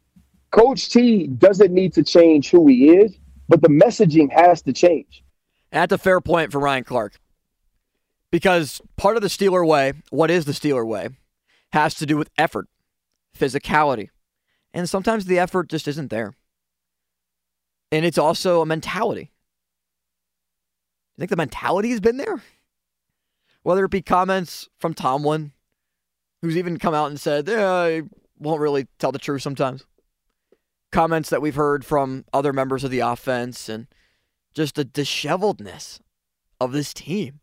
Coach 0.52 0.90
T 0.90 1.28
doesn't 1.28 1.72
need 1.72 1.94
to 1.94 2.04
change 2.04 2.50
who 2.50 2.68
he 2.68 2.90
is, 2.90 3.18
but 3.48 3.62
the 3.62 3.70
messaging 3.70 4.32
has 4.32 4.62
to 4.64 4.74
change. 4.74 5.24
That's 5.72 5.94
a 5.94 5.98
fair 5.98 6.22
point 6.22 6.52
for 6.52 6.60
Ryan 6.60 6.84
Clark. 6.84 7.20
Because 8.32 8.82
part 8.96 9.16
of 9.16 9.22
the 9.22 9.28
Steeler 9.28 9.66
way, 9.68 9.94
what 10.10 10.32
is 10.32 10.46
the 10.46 10.52
Steeler 10.52 10.86
way, 10.86 11.10
has 11.72 11.96
to 11.96 12.06
do 12.06 12.18
with 12.18 12.30
effort, 12.38 12.68
physicality. 13.38 14.10
And 14.74 14.90
sometimes 14.90 15.26
the 15.26 15.40
effort 15.40 15.70
just 15.70 15.88
isn't 15.88 16.10
there. 16.10 16.34
And 17.94 18.04
it's 18.06 18.18
also 18.18 18.60
a 18.60 18.66
mentality. 18.66 19.30
You 21.16 21.22
think 21.22 21.30
the 21.30 21.36
mentality 21.36 21.92
has 21.92 22.00
been 22.00 22.18
there? 22.18 22.42
Whether 23.62 23.86
it 23.86 23.92
be 23.92 24.02
comments 24.02 24.68
from 24.80 24.96
Tomlin, 24.96 25.52
who's 26.42 26.58
even 26.58 26.80
come 26.80 26.96
out 26.96 27.12
and 27.12 27.20
said, 27.20 27.48
yeah, 27.48 27.72
I 27.72 28.02
won't 28.40 28.62
really 28.62 28.88
tell 28.98 29.12
the 29.12 29.20
truth 29.20 29.44
sometimes. 29.44 29.86
Comments 30.92 31.30
that 31.30 31.40
we've 31.44 31.54
heard 31.54 31.86
from 31.86 32.26
other 32.34 32.52
members 32.52 32.84
of 32.84 32.90
the 32.90 33.02
offense 33.02 33.70
and 33.70 33.86
just 34.56 34.74
the 34.74 34.86
disheveledness 34.86 36.00
of 36.60 36.72
this 36.72 36.96
team. 36.96 37.42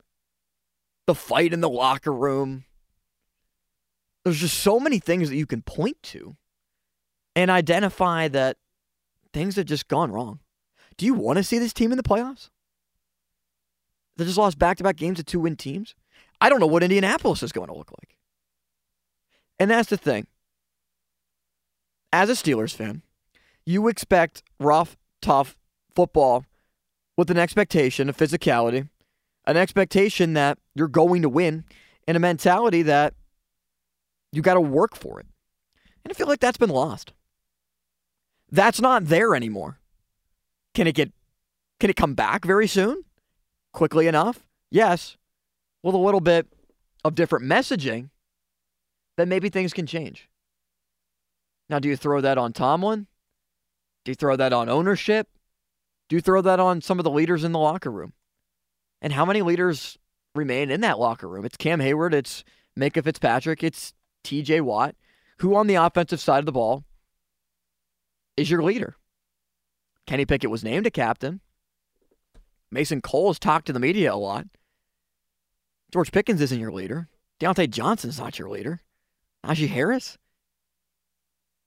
The 1.07 1.15
fight 1.15 1.53
in 1.53 1.61
the 1.61 1.71
locker 1.71 2.13
room, 2.13 2.65
there's 4.25 4.41
just 4.41 4.59
so 4.59 4.81
many 4.81 4.99
things 4.99 5.29
that 5.29 5.37
you 5.37 5.47
can 5.47 5.63
point 5.63 6.03
to 6.03 6.37
and 7.37 7.53
identify 7.53 8.27
that 8.27 8.57
things 9.33 9.57
have 9.57 9.67
just 9.67 9.89
gone 9.89 10.13
wrong. 10.13 10.41
Do 10.97 11.07
you 11.07 11.15
want 11.15 11.39
to 11.39 11.45
see 11.45 11.59
this 11.59 11.73
team 11.73 11.93
in 11.93 11.97
the 11.97 12.03
playoffs? 12.03 12.51
They 14.17 14.25
just 14.25 14.39
lost 14.39 14.59
back 14.59 14.77
to 14.79 14.85
back 14.85 14.97
games 14.97 15.19
to 15.19 15.25
two 15.25 15.41
win 15.41 15.57
teams. 15.57 15.95
I 16.41 16.49
don't 16.49 16.61
know 16.61 16.67
what 16.67 16.83
Indianapolis 16.83 17.43
is 17.43 17.53
going 17.53 17.69
to 17.69 17.75
look 17.75 17.91
like. 17.91 18.17
And 19.59 19.71
that's 19.71 19.89
the 19.89 19.97
thing. 19.97 20.27
As 22.13 22.29
a 22.29 22.33
Steelers 22.33 22.75
fan, 22.75 23.03
you 23.65 23.89
expect 23.89 24.43
rough, 24.59 24.97
tough 25.23 25.57
football 25.95 26.45
with 27.17 27.31
an 27.31 27.39
expectation 27.39 28.09
of 28.09 28.17
physicality, 28.17 28.89
an 29.47 29.57
expectation 29.57 30.33
that 30.35 30.59
you're 30.75 30.89
going 30.89 31.23
to 31.23 31.29
win, 31.29 31.65
and 32.09 32.17
a 32.17 32.21
mentality 32.21 32.83
that 32.83 33.15
you 34.33 34.43
got 34.43 34.55
to 34.55 34.61
work 34.61 34.97
for 34.97 35.21
it. 35.21 35.27
And 36.05 36.11
I 36.11 36.15
feel 36.15 36.27
like 36.27 36.41
that's 36.41 36.57
been 36.57 36.71
lost. 36.71 37.13
That's 38.51 38.81
not 38.81 39.07
there 39.07 39.35
anymore. 39.35 39.79
Can 40.75 40.87
it 40.87 40.95
get 40.95 41.13
can 41.79 41.91
it 41.91 41.97
come 41.97 42.15
back 42.15 42.45
very 42.45 42.67
soon? 42.67 43.05
Quickly 43.73 44.07
enough? 44.07 44.45
Yes. 44.71 45.17
With 45.83 45.95
a 45.95 45.99
little 45.99 46.21
bit 46.21 46.47
of 47.05 47.15
different 47.15 47.47
messaging, 47.47 48.11
then 49.17 49.29
maybe 49.29 49.49
things 49.49 49.73
can 49.73 49.87
change. 49.87 50.29
Now, 51.71 51.79
do 51.79 51.89
you 51.89 51.97
throw 51.97 52.21
that 52.21 52.37
on 52.37 52.53
Tomlin? 52.53 53.07
Do 54.05 54.11
you 54.11 54.15
throw 54.15 54.37
that 54.37 54.53
on 54.53 54.69
ownership? 54.69 55.29
Do 56.09 56.17
you 56.17 56.21
throw 56.21 56.43
that 56.43 56.61
on 56.61 56.83
some 56.83 56.99
of 56.99 57.05
the 57.05 57.11
leaders 57.11 57.45
in 57.45 57.53
the 57.53 57.59
locker 57.59 57.91
room? 57.91 58.13
And 59.01 59.13
how 59.13 59.25
many 59.25 59.41
leaders 59.41 59.97
remain 60.35 60.71
in 60.71 60.81
that 60.83 60.99
locker 60.99 61.29
room? 61.29 61.45
It's 61.45 61.57
Cam 61.57 61.81
Hayward, 61.81 62.13
it's 62.13 62.45
Minkah 62.79 63.05
Fitzpatrick, 63.05 63.63
it's 63.63 63.95
TJ 64.25 64.61
Watt, 64.63 64.97
who 65.39 65.55
on 65.55 65.67
the 65.67 65.77
offensive 65.77 66.21
side 66.21 66.41
of 66.41 66.47
the 66.47 66.53
ball 66.53 66.85
is 68.37 68.51
your 68.51 68.63
leader. 68.63 68.97
Kenny 70.07 70.25
Pickett 70.25 70.51
was 70.51 70.65
named 70.65 70.87
a 70.87 70.91
captain. 70.91 71.41
Mason 72.71 73.01
Cole 73.01 73.29
has 73.29 73.39
talked 73.39 73.67
to 73.67 73.73
the 73.73 73.81
media 73.81 74.13
a 74.13 74.17
lot. 74.17 74.47
George 75.93 76.13
Pickens 76.13 76.41
isn't 76.41 76.61
your 76.61 76.73
leader. 76.73 77.09
Diontae 77.41 77.71
Johnson's 77.71 78.19
not 78.19 78.39
your 78.39 78.49
leader. 78.49 78.81
Najee 79.45 79.69
Harris 79.69 80.19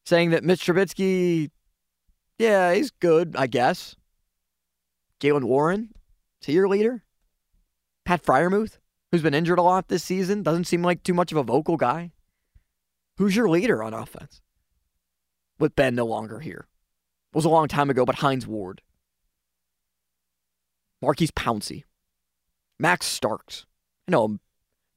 saying 0.06 0.32
that 0.32 0.44
Mitch 0.44 0.66
Trubisky, 0.66 1.50
yeah, 2.38 2.74
he's 2.74 2.92
good, 2.92 3.36
I 3.38 3.48
guess. 3.48 3.96
Jaylen 5.20 5.46
Warren, 5.46 5.90
is 6.42 6.48
he 6.48 6.54
your 6.54 6.68
leader? 6.68 7.04
Pat 8.06 8.22
Freiermuth, 8.22 8.80
who's 9.12 9.22
been 9.22 9.34
injured 9.34 9.60
a 9.60 9.64
lot 9.64 9.88
this 9.88 10.04
season, 10.04 10.44
doesn't 10.44 10.66
seem 10.66 10.84
like 10.84 11.04
too 11.04 11.14
much 11.14 11.32
of 11.32 11.38
a 11.38 11.44
vocal 11.44 11.78
guy. 11.78 12.12
Who's 13.18 13.36
your 13.36 13.50
leader 13.50 13.82
on 13.82 13.94
offense? 13.94 14.42
With 15.60 15.76
Ben 15.76 15.96
no 15.96 16.06
longer 16.06 16.40
here. 16.40 16.68
It 17.32 17.36
was 17.36 17.46
a 17.46 17.50
long 17.50 17.68
time 17.68 17.90
ago, 17.90 18.06
but 18.06 18.16
Hines 18.16 18.46
Ward. 18.46 18.82
Maurkice 21.02 21.32
Pouncey. 21.32 21.84
Max 22.80 23.06
Starks. 23.06 23.66
I 24.08 24.12
know 24.12 24.24
I'm 24.24 24.40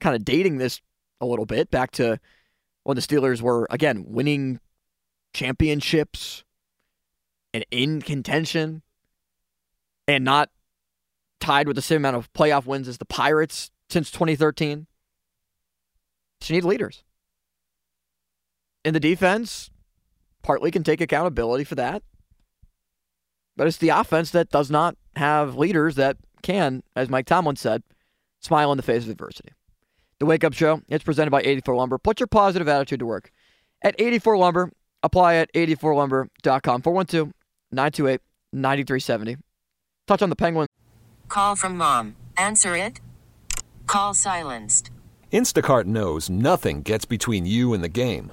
kind 0.01 0.16
of 0.16 0.25
dating 0.25 0.59
this 0.59 0.81
a 1.21 1.27
little 1.27 1.47
bit 1.47 1.71
back 1.71 1.90
to 1.92 2.19
when 2.85 2.97
the 2.97 3.03
Steelers 3.03 3.40
were, 3.40 3.66
again, 3.71 4.05
winning 4.07 4.61
championships 5.35 6.45
and 7.53 7.64
in 7.71 8.03
contention 8.03 8.83
and 10.09 10.25
not 10.25 10.51
tied 11.40 11.66
with 11.66 11.77
the 11.77 11.83
same 11.83 11.99
amount 11.99 12.16
of 12.16 12.33
playoff 12.33 12.66
wins 12.66 12.88
as 12.88 12.99
the 12.99 13.05
Pirates 13.05 13.71
since 13.88 14.11
2013. 14.11 14.87
So 16.40 16.55
you 16.55 16.61
need 16.61 16.66
leaders. 16.66 17.03
In 18.85 18.95
the 18.95 19.01
defense, 19.01 19.71
partly 20.46 20.70
can 20.70 20.85
take 20.85 21.00
accountability 21.00 21.64
for 21.64 21.74
that. 21.74 22.02
But 23.56 23.66
it's 23.66 23.78
the 23.78 23.88
offense 23.88 24.30
that 24.30 24.48
does 24.48 24.70
not 24.70 24.96
have 25.16 25.56
leaders 25.56 25.96
that 25.96 26.16
can, 26.42 26.85
as 26.94 27.09
Mike 27.09 27.26
Tomlin 27.26 27.56
said, 27.56 27.82
smile 28.40 28.70
in 28.70 28.76
the 28.76 28.82
face 28.82 29.02
of 29.02 29.11
adversity. 29.11 29.50
The 30.20 30.26
Wake 30.26 30.44
Up 30.44 30.54
Show, 30.54 30.82
it's 30.88 31.02
presented 31.02 31.32
by 31.32 31.42
84 31.42 31.74
Lumber. 31.74 31.98
Put 31.98 32.20
your 32.20 32.28
positive 32.28 32.68
attitude 32.68 33.00
to 33.00 33.06
work. 33.06 33.30
At 33.82 33.96
84 33.98 34.38
Lumber, 34.38 34.70
apply 35.02 35.35
at 35.35 35.52
84lumber.com. 35.52 36.82
412 36.82 37.32
928 37.72 38.20
9370. 38.52 39.37
Touch 40.06 40.22
on 40.22 40.30
the 40.30 40.37
Penguin. 40.37 40.68
Call 41.28 41.56
from 41.56 41.76
mom. 41.76 42.14
Answer 42.37 42.76
it. 42.76 43.00
Call 43.87 44.14
silenced. 44.14 44.90
Instacart 45.32 45.85
knows 45.85 46.30
nothing 46.30 46.82
gets 46.82 47.04
between 47.04 47.46
you 47.46 47.74
and 47.74 47.82
the 47.82 47.88
game. 47.88 48.32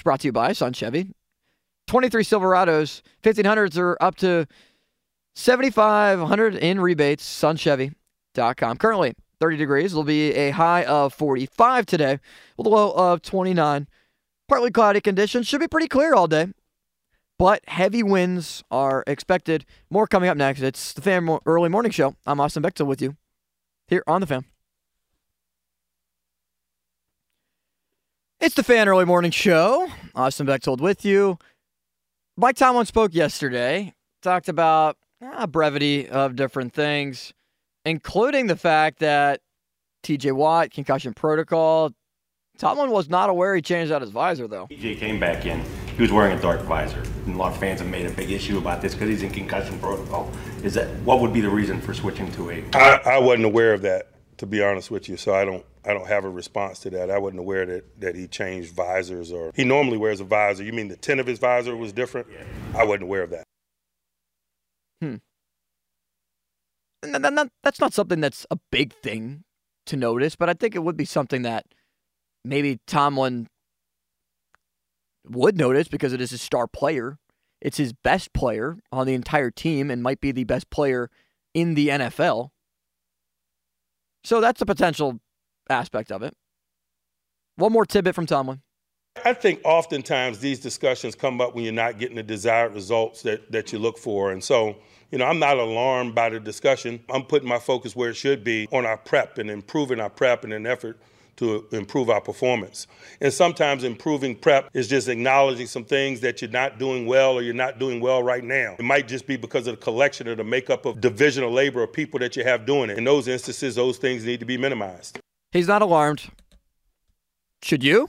It's 0.00 0.02
brought 0.02 0.20
to 0.20 0.28
you 0.28 0.32
by 0.32 0.54
Sun 0.54 0.72
Chevy. 0.72 1.12
23 1.86 2.24
Silverados, 2.24 3.02
1500s 3.22 3.76
are 3.76 3.98
up 4.00 4.14
to 4.14 4.46
7500 5.34 6.54
in 6.54 6.80
rebates. 6.80 7.22
SunChevy.com. 7.22 8.78
Currently 8.78 9.12
30 9.40 9.56
degrees. 9.58 9.92
It'll 9.92 10.04
be 10.04 10.32
a 10.32 10.52
high 10.52 10.84
of 10.84 11.12
45 11.12 11.84
today 11.84 12.18
with 12.56 12.66
a 12.66 12.70
low 12.70 12.92
of 12.92 13.20
29. 13.20 13.86
Partly 14.48 14.70
cloudy 14.70 15.02
conditions. 15.02 15.46
Should 15.46 15.60
be 15.60 15.68
pretty 15.68 15.86
clear 15.86 16.14
all 16.14 16.26
day. 16.26 16.48
But 17.38 17.60
heavy 17.68 18.02
winds 18.02 18.64
are 18.70 19.04
expected. 19.06 19.66
More 19.90 20.06
coming 20.06 20.30
up 20.30 20.36
next. 20.38 20.62
It's 20.62 20.94
the 20.94 21.02
Fan 21.02 21.28
Early 21.44 21.68
Morning 21.68 21.92
Show. 21.92 22.16
I'm 22.26 22.40
Austin 22.40 22.62
Bechtold 22.62 22.88
with 22.88 23.02
you 23.02 23.18
here 23.86 24.02
on 24.06 24.22
the 24.22 24.26
Fan. 24.26 24.46
It's 28.40 28.54
the 28.54 28.62
Fan 28.62 28.88
Early 28.88 29.04
Morning 29.04 29.30
Show. 29.30 29.86
Austin 30.14 30.46
Bechtold 30.46 30.80
with 30.80 31.04
you. 31.04 31.36
Mike 32.38 32.56
Tomlin 32.56 32.86
spoke 32.86 33.12
yesterday, 33.14 33.92
talked 34.22 34.48
about 34.48 34.96
a 35.20 35.46
brevity 35.46 36.08
of 36.08 36.36
different 36.36 36.72
things, 36.72 37.34
including 37.84 38.46
the 38.46 38.56
fact 38.56 39.00
that 39.00 39.42
TJ 40.04 40.32
Watt, 40.32 40.70
concussion 40.70 41.12
protocol. 41.12 41.90
Tomlin 42.56 42.90
was 42.90 43.10
not 43.10 43.28
aware 43.28 43.54
he 43.54 43.60
changed 43.60 43.92
out 43.92 44.00
his 44.00 44.10
visor, 44.10 44.48
though. 44.48 44.68
TJ 44.68 44.96
came 44.96 45.20
back 45.20 45.44
in. 45.44 45.62
He 45.96 46.00
was 46.00 46.10
wearing 46.10 46.38
a 46.38 46.40
dark 46.40 46.62
visor. 46.62 47.02
And 47.26 47.34
a 47.34 47.38
lot 47.38 47.52
of 47.52 47.60
fans 47.60 47.80
have 47.80 47.90
made 47.90 48.06
a 48.06 48.10
big 48.10 48.30
issue 48.30 48.56
about 48.56 48.80
this 48.80 48.94
because 48.94 49.10
he's 49.10 49.22
in 49.22 49.32
concussion 49.32 49.78
protocol. 49.80 50.32
Is 50.62 50.72
that 50.72 50.88
what 51.00 51.20
would 51.20 51.34
be 51.34 51.42
the 51.42 51.50
reason 51.50 51.78
for 51.78 51.92
switching 51.92 52.32
to 52.32 52.50
a? 52.50 52.64
I, 52.72 53.16
I 53.16 53.18
wasn't 53.18 53.44
aware 53.44 53.74
of 53.74 53.82
that, 53.82 54.08
to 54.38 54.46
be 54.46 54.62
honest 54.62 54.90
with 54.90 55.10
you. 55.10 55.18
So 55.18 55.34
I 55.34 55.44
don't 55.44 55.64
I 55.84 55.94
don't 55.94 56.06
have 56.06 56.24
a 56.24 56.30
response 56.30 56.78
to 56.80 56.90
that. 56.90 57.10
I 57.10 57.18
wasn't 57.18 57.40
aware 57.40 57.64
that, 57.66 58.00
that 58.00 58.14
he 58.14 58.26
changed 58.26 58.72
visors 58.74 59.32
or 59.32 59.50
he 59.54 59.64
normally 59.64 59.96
wears 59.96 60.20
a 60.20 60.24
visor. 60.24 60.62
You 60.62 60.72
mean 60.72 60.88
the 60.88 60.96
tint 60.96 61.20
of 61.20 61.26
his 61.26 61.38
visor 61.38 61.76
was 61.76 61.92
different? 61.92 62.26
Yeah. 62.32 62.44
I 62.78 62.84
wasn't 62.84 63.04
aware 63.04 63.22
of 63.22 63.30
that. 63.30 63.44
Hmm. 65.00 65.16
And 67.02 67.14
that, 67.14 67.50
that's 67.62 67.80
not 67.80 67.94
something 67.94 68.20
that's 68.20 68.46
a 68.50 68.58
big 68.70 68.92
thing 68.92 69.44
to 69.86 69.96
notice, 69.96 70.36
but 70.36 70.50
I 70.50 70.54
think 70.54 70.74
it 70.74 70.80
would 70.80 70.96
be 70.96 71.06
something 71.06 71.42
that 71.42 71.64
maybe 72.44 72.78
Tomlin 72.86 73.48
would 75.26 75.56
notice 75.56 75.88
because 75.88 76.12
it 76.12 76.20
is 76.20 76.30
his 76.30 76.42
star 76.42 76.66
player. 76.66 77.18
It's 77.60 77.78
his 77.78 77.92
best 77.92 78.32
player 78.32 78.78
on 78.92 79.06
the 79.06 79.14
entire 79.14 79.50
team 79.50 79.90
and 79.90 80.02
might 80.02 80.20
be 80.20 80.32
the 80.32 80.44
best 80.44 80.70
player 80.70 81.10
in 81.54 81.74
the 81.74 81.88
NFL. 81.88 82.50
So 84.24 84.40
that's 84.40 84.60
a 84.60 84.66
potential 84.66 85.20
aspect 85.70 86.12
of 86.12 86.22
it. 86.22 86.34
One 87.56 87.72
more 87.72 87.86
tidbit 87.86 88.14
from 88.14 88.26
Tomlin. 88.26 88.60
I 89.24 89.34
think 89.34 89.60
oftentimes 89.64 90.38
these 90.38 90.60
discussions 90.60 91.14
come 91.14 91.40
up 91.40 91.54
when 91.54 91.64
you're 91.64 91.72
not 91.72 91.98
getting 91.98 92.16
the 92.16 92.22
desired 92.22 92.74
results 92.74 93.22
that, 93.22 93.50
that 93.52 93.72
you 93.72 93.78
look 93.78 93.98
for. 93.98 94.32
And 94.32 94.42
so, 94.42 94.76
you 95.10 95.18
know, 95.18 95.26
I'm 95.26 95.38
not 95.38 95.58
alarmed 95.58 96.14
by 96.14 96.30
the 96.30 96.40
discussion. 96.40 97.00
I'm 97.10 97.24
putting 97.24 97.48
my 97.48 97.58
focus 97.58 97.96
where 97.96 98.10
it 98.10 98.14
should 98.14 98.44
be 98.44 98.68
on 98.72 98.86
our 98.86 98.96
prep 98.96 99.38
and 99.38 99.50
improving 99.50 100.00
our 100.00 100.10
prep 100.10 100.44
in 100.44 100.52
an 100.52 100.66
effort 100.66 101.00
to 101.36 101.66
improve 101.72 102.10
our 102.10 102.20
performance. 102.20 102.86
And 103.20 103.32
sometimes 103.32 103.82
improving 103.82 104.36
prep 104.36 104.70
is 104.74 104.88
just 104.88 105.08
acknowledging 105.08 105.66
some 105.66 105.84
things 105.84 106.20
that 106.20 106.40
you're 106.40 106.50
not 106.50 106.78
doing 106.78 107.06
well 107.06 107.32
or 107.34 107.42
you're 107.42 107.54
not 107.54 107.78
doing 107.78 108.00
well 108.00 108.22
right 108.22 108.44
now. 108.44 108.76
It 108.78 108.84
might 108.84 109.08
just 109.08 109.26
be 109.26 109.36
because 109.36 109.66
of 109.66 109.76
the 109.76 109.82
collection 109.82 110.28
or 110.28 110.34
the 110.34 110.44
makeup 110.44 110.86
of 110.86 111.00
division 111.00 111.42
of 111.42 111.50
labor 111.50 111.82
of 111.82 111.92
people 111.92 112.20
that 112.20 112.36
you 112.36 112.44
have 112.44 112.66
doing 112.66 112.90
it. 112.90 112.98
In 112.98 113.04
those 113.04 113.26
instances, 113.26 113.74
those 113.74 113.98
things 113.98 114.24
need 114.24 114.40
to 114.40 114.46
be 114.46 114.58
minimized. 114.58 115.18
He's 115.52 115.68
not 115.68 115.82
alarmed. 115.82 116.30
Should 117.62 117.82
you? 117.82 118.08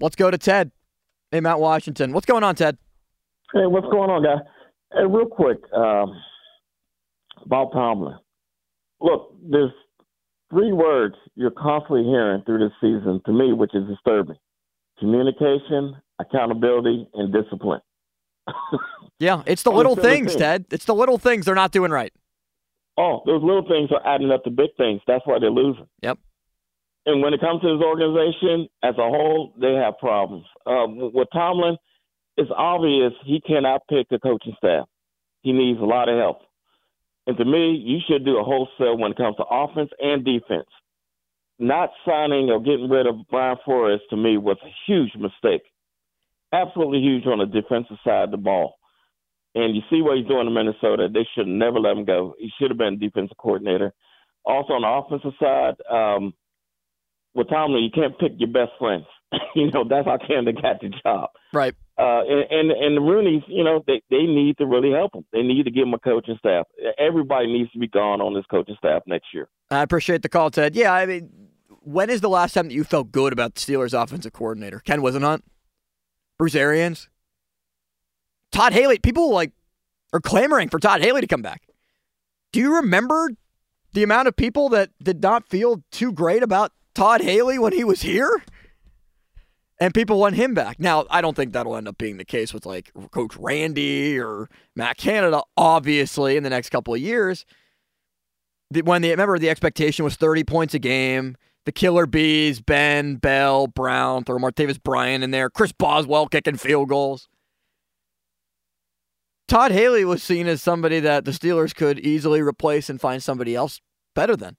Let's 0.00 0.16
go 0.16 0.30
to 0.30 0.38
Ted 0.38 0.70
in 1.32 1.42
Mount 1.42 1.60
Washington. 1.60 2.12
What's 2.12 2.26
going 2.26 2.44
on, 2.44 2.54
Ted? 2.54 2.78
Hey, 3.52 3.66
what's 3.66 3.86
going 3.88 4.10
on, 4.10 4.22
guy? 4.22 4.36
Hey, 4.92 5.04
real 5.06 5.26
quick, 5.26 5.58
um, 5.76 6.20
Bob 7.46 7.72
Tomlin. 7.72 8.16
Look, 9.00 9.34
there's 9.42 9.72
three 10.50 10.72
words 10.72 11.14
you're 11.34 11.50
constantly 11.50 12.04
hearing 12.04 12.42
through 12.46 12.58
this 12.58 12.72
season 12.80 13.20
to 13.26 13.32
me, 13.32 13.52
which 13.52 13.74
is 13.74 13.86
disturbing 13.88 14.36
communication, 14.98 15.96
accountability, 16.20 17.08
and 17.14 17.32
discipline. 17.32 17.80
yeah, 19.18 19.42
it's 19.46 19.64
the 19.64 19.72
little 19.72 19.96
things, 19.96 20.36
Ted. 20.36 20.64
It's 20.70 20.84
the 20.84 20.94
little 20.94 21.18
things 21.18 21.46
they're 21.46 21.54
not 21.54 21.72
doing 21.72 21.90
right. 21.90 22.12
Oh, 22.96 23.22
those 23.26 23.42
little 23.42 23.66
things 23.66 23.90
are 23.90 24.06
adding 24.06 24.30
up 24.30 24.44
to 24.44 24.50
big 24.50 24.70
things. 24.76 25.00
That's 25.06 25.26
why 25.26 25.38
they're 25.40 25.50
losing. 25.50 25.88
Yep. 26.02 26.18
And 27.06 27.22
when 27.22 27.34
it 27.34 27.40
comes 27.40 27.60
to 27.62 27.76
this 27.76 27.84
organization 27.84 28.68
as 28.82 28.94
a 28.96 29.08
whole, 29.08 29.52
they 29.60 29.74
have 29.74 29.98
problems. 29.98 30.46
Uh, 30.64 30.86
with 30.88 31.28
Tomlin, 31.32 31.76
it's 32.36 32.50
obvious 32.56 33.12
he 33.24 33.40
cannot 33.40 33.82
pick 33.88 34.06
a 34.10 34.18
coaching 34.18 34.54
staff. 34.56 34.86
He 35.42 35.52
needs 35.52 35.80
a 35.80 35.84
lot 35.84 36.08
of 36.08 36.18
help. 36.18 36.38
And 37.26 37.36
to 37.36 37.44
me, 37.44 37.72
you 37.72 37.98
should 38.08 38.24
do 38.24 38.38
a 38.38 38.44
wholesale 38.44 38.96
when 38.96 39.12
it 39.12 39.16
comes 39.16 39.36
to 39.36 39.44
offense 39.44 39.90
and 40.00 40.24
defense. 40.24 40.68
Not 41.58 41.90
signing 42.06 42.50
or 42.50 42.60
getting 42.60 42.88
rid 42.88 43.06
of 43.06 43.16
Brian 43.30 43.56
Flores 43.64 44.00
to 44.10 44.16
me 44.16 44.38
was 44.38 44.56
a 44.64 44.74
huge 44.86 45.12
mistake. 45.14 45.62
Absolutely 46.52 47.00
huge 47.00 47.26
on 47.26 47.38
the 47.38 47.46
defensive 47.46 47.96
side 48.04 48.24
of 48.24 48.30
the 48.30 48.36
ball. 48.36 48.76
And 49.54 49.76
you 49.76 49.82
see 49.88 50.02
what 50.02 50.16
he's 50.16 50.26
doing 50.26 50.46
in 50.46 50.54
Minnesota. 50.54 51.08
They 51.12 51.26
should 51.34 51.46
never 51.46 51.78
let 51.78 51.96
him 51.96 52.04
go. 52.04 52.34
He 52.38 52.50
should 52.58 52.70
have 52.70 52.78
been 52.78 52.98
defensive 52.98 53.36
coordinator. 53.36 53.92
Also 54.44 54.74
on 54.74 54.82
the 54.82 54.88
offensive 54.88 55.32
side, 55.40 55.74
um, 55.90 56.34
with 57.34 57.48
Tomlin, 57.48 57.82
you 57.82 57.90
can't 57.90 58.18
pick 58.18 58.32
your 58.38 58.50
best 58.50 58.72
friends. 58.78 59.06
you 59.54 59.70
know, 59.70 59.84
that's 59.88 60.06
how 60.06 60.18
Canada 60.18 60.60
got 60.60 60.80
the 60.80 60.90
job. 61.02 61.30
Right. 61.52 61.74
Uh, 61.96 62.22
and, 62.26 62.50
and 62.50 62.70
and 62.72 62.96
the 62.96 63.00
Rooneys, 63.00 63.44
you 63.46 63.62
know, 63.62 63.82
they 63.86 64.02
they 64.10 64.22
need 64.22 64.58
to 64.58 64.66
really 64.66 64.90
help 64.90 65.14
him. 65.14 65.24
They 65.32 65.42
need 65.42 65.64
to 65.64 65.70
give 65.70 65.86
him 65.86 65.94
a 65.94 65.98
coaching 65.98 66.36
staff. 66.38 66.66
Everybody 66.98 67.46
needs 67.46 67.70
to 67.70 67.78
be 67.78 67.86
gone 67.86 68.20
on 68.20 68.34
this 68.34 68.44
coaching 68.50 68.74
staff 68.78 69.02
next 69.06 69.26
year. 69.32 69.48
I 69.70 69.82
appreciate 69.82 70.22
the 70.22 70.28
call, 70.28 70.50
Ted. 70.50 70.74
Yeah, 70.74 70.92
I 70.92 71.06
mean, 71.06 71.30
when 71.68 72.10
is 72.10 72.20
the 72.20 72.28
last 72.28 72.54
time 72.54 72.66
that 72.66 72.74
you 72.74 72.82
felt 72.82 73.12
good 73.12 73.32
about 73.32 73.54
the 73.54 73.60
Steelers' 73.60 74.00
offensive 74.00 74.32
coordinator? 74.32 74.80
Ken 74.80 75.00
Whisenhunt, 75.02 75.42
Bruce 76.36 76.56
Arians, 76.56 77.08
Todd 78.54 78.72
Haley. 78.72 78.98
People 78.98 79.30
like 79.32 79.52
are 80.12 80.20
clamoring 80.20 80.68
for 80.68 80.78
Todd 80.78 81.02
Haley 81.02 81.20
to 81.20 81.26
come 81.26 81.42
back. 81.42 81.62
Do 82.52 82.60
you 82.60 82.76
remember 82.76 83.30
the 83.92 84.02
amount 84.02 84.28
of 84.28 84.36
people 84.36 84.68
that 84.70 84.90
did 85.02 85.22
not 85.22 85.48
feel 85.48 85.82
too 85.90 86.12
great 86.12 86.42
about 86.42 86.72
Todd 86.94 87.20
Haley 87.20 87.58
when 87.58 87.72
he 87.72 87.84
was 87.84 88.02
here? 88.02 88.42
and 89.80 89.92
people 89.92 90.18
want 90.18 90.36
him 90.36 90.54
back. 90.54 90.78
Now, 90.78 91.04
I 91.10 91.20
don't 91.20 91.34
think 91.34 91.52
that'll 91.52 91.76
end 91.76 91.88
up 91.88 91.98
being 91.98 92.16
the 92.16 92.24
case 92.24 92.54
with 92.54 92.64
like 92.64 92.92
Coach 93.10 93.36
Randy 93.36 94.18
or 94.18 94.48
Matt 94.76 94.96
Canada, 94.96 95.42
obviously, 95.56 96.36
in 96.36 96.42
the 96.42 96.50
next 96.50 96.70
couple 96.70 96.94
of 96.94 97.00
years. 97.00 97.44
When 98.70 99.02
the 99.02 99.10
remember 99.10 99.38
the 99.38 99.50
expectation 99.50 100.04
was 100.04 100.16
30 100.16 100.44
points 100.44 100.74
a 100.74 100.78
game, 100.78 101.36
the 101.64 101.72
killer 101.72 102.06
bees, 102.06 102.60
Ben, 102.60 103.16
Bell, 103.16 103.66
Brown, 103.66 104.24
throw 104.24 104.38
Martavis 104.38 104.82
Bryant 104.82 105.24
in 105.24 105.32
there, 105.32 105.50
Chris 105.50 105.72
Boswell 105.72 106.28
kicking 106.28 106.56
field 106.56 106.88
goals. 106.88 107.28
Todd 109.46 109.72
Haley 109.72 110.04
was 110.04 110.22
seen 110.22 110.46
as 110.46 110.62
somebody 110.62 111.00
that 111.00 111.24
the 111.24 111.30
Steelers 111.30 111.74
could 111.74 111.98
easily 112.00 112.40
replace 112.40 112.88
and 112.88 113.00
find 113.00 113.22
somebody 113.22 113.54
else 113.54 113.80
better 114.14 114.36
than. 114.36 114.56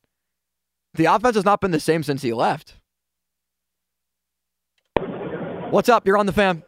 The 0.94 1.06
offense 1.06 1.36
has 1.36 1.46
not 1.46 1.60
been 1.60 1.72
the 1.72 1.80
same 1.80 2.04
since 2.04 2.22
he 2.22 2.34
left. 2.34 2.76
What's 5.72 5.90
up? 5.90 6.06
You're 6.06 6.18
on 6.18 6.26
the 6.26 6.32
fam. 6.32 6.64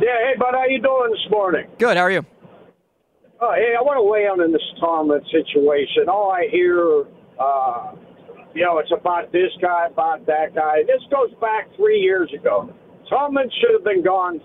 Yeah, 0.00 0.16
hey, 0.22 0.34
bud, 0.38 0.52
how 0.52 0.64
you 0.68 0.80
doing 0.80 1.10
this 1.10 1.30
morning? 1.30 1.66
Good. 1.78 1.96
How 1.96 2.04
are 2.04 2.10
you? 2.10 2.24
Oh, 3.40 3.52
hey, 3.54 3.74
I 3.76 3.82
want 3.82 3.98
to 3.98 4.02
weigh 4.02 4.24
in 4.24 4.40
on 4.40 4.52
this 4.52 4.62
Tomlin 4.80 5.20
situation. 5.28 6.08
All 6.08 6.30
I 6.30 6.48
hear, 6.50 7.04
uh, 7.38 7.92
you 8.54 8.64
know, 8.64 8.78
it's 8.78 8.92
about 8.92 9.32
this 9.32 9.50
guy, 9.60 9.88
about 9.90 10.24
that 10.26 10.54
guy. 10.54 10.84
This 10.86 11.02
goes 11.10 11.34
back 11.40 11.68
three 11.76 11.98
years 11.98 12.32
ago. 12.32 12.72
Tomlin 13.10 13.50
should 13.60 13.72
have 13.74 13.84
been 13.84 14.02
gone 14.02 14.40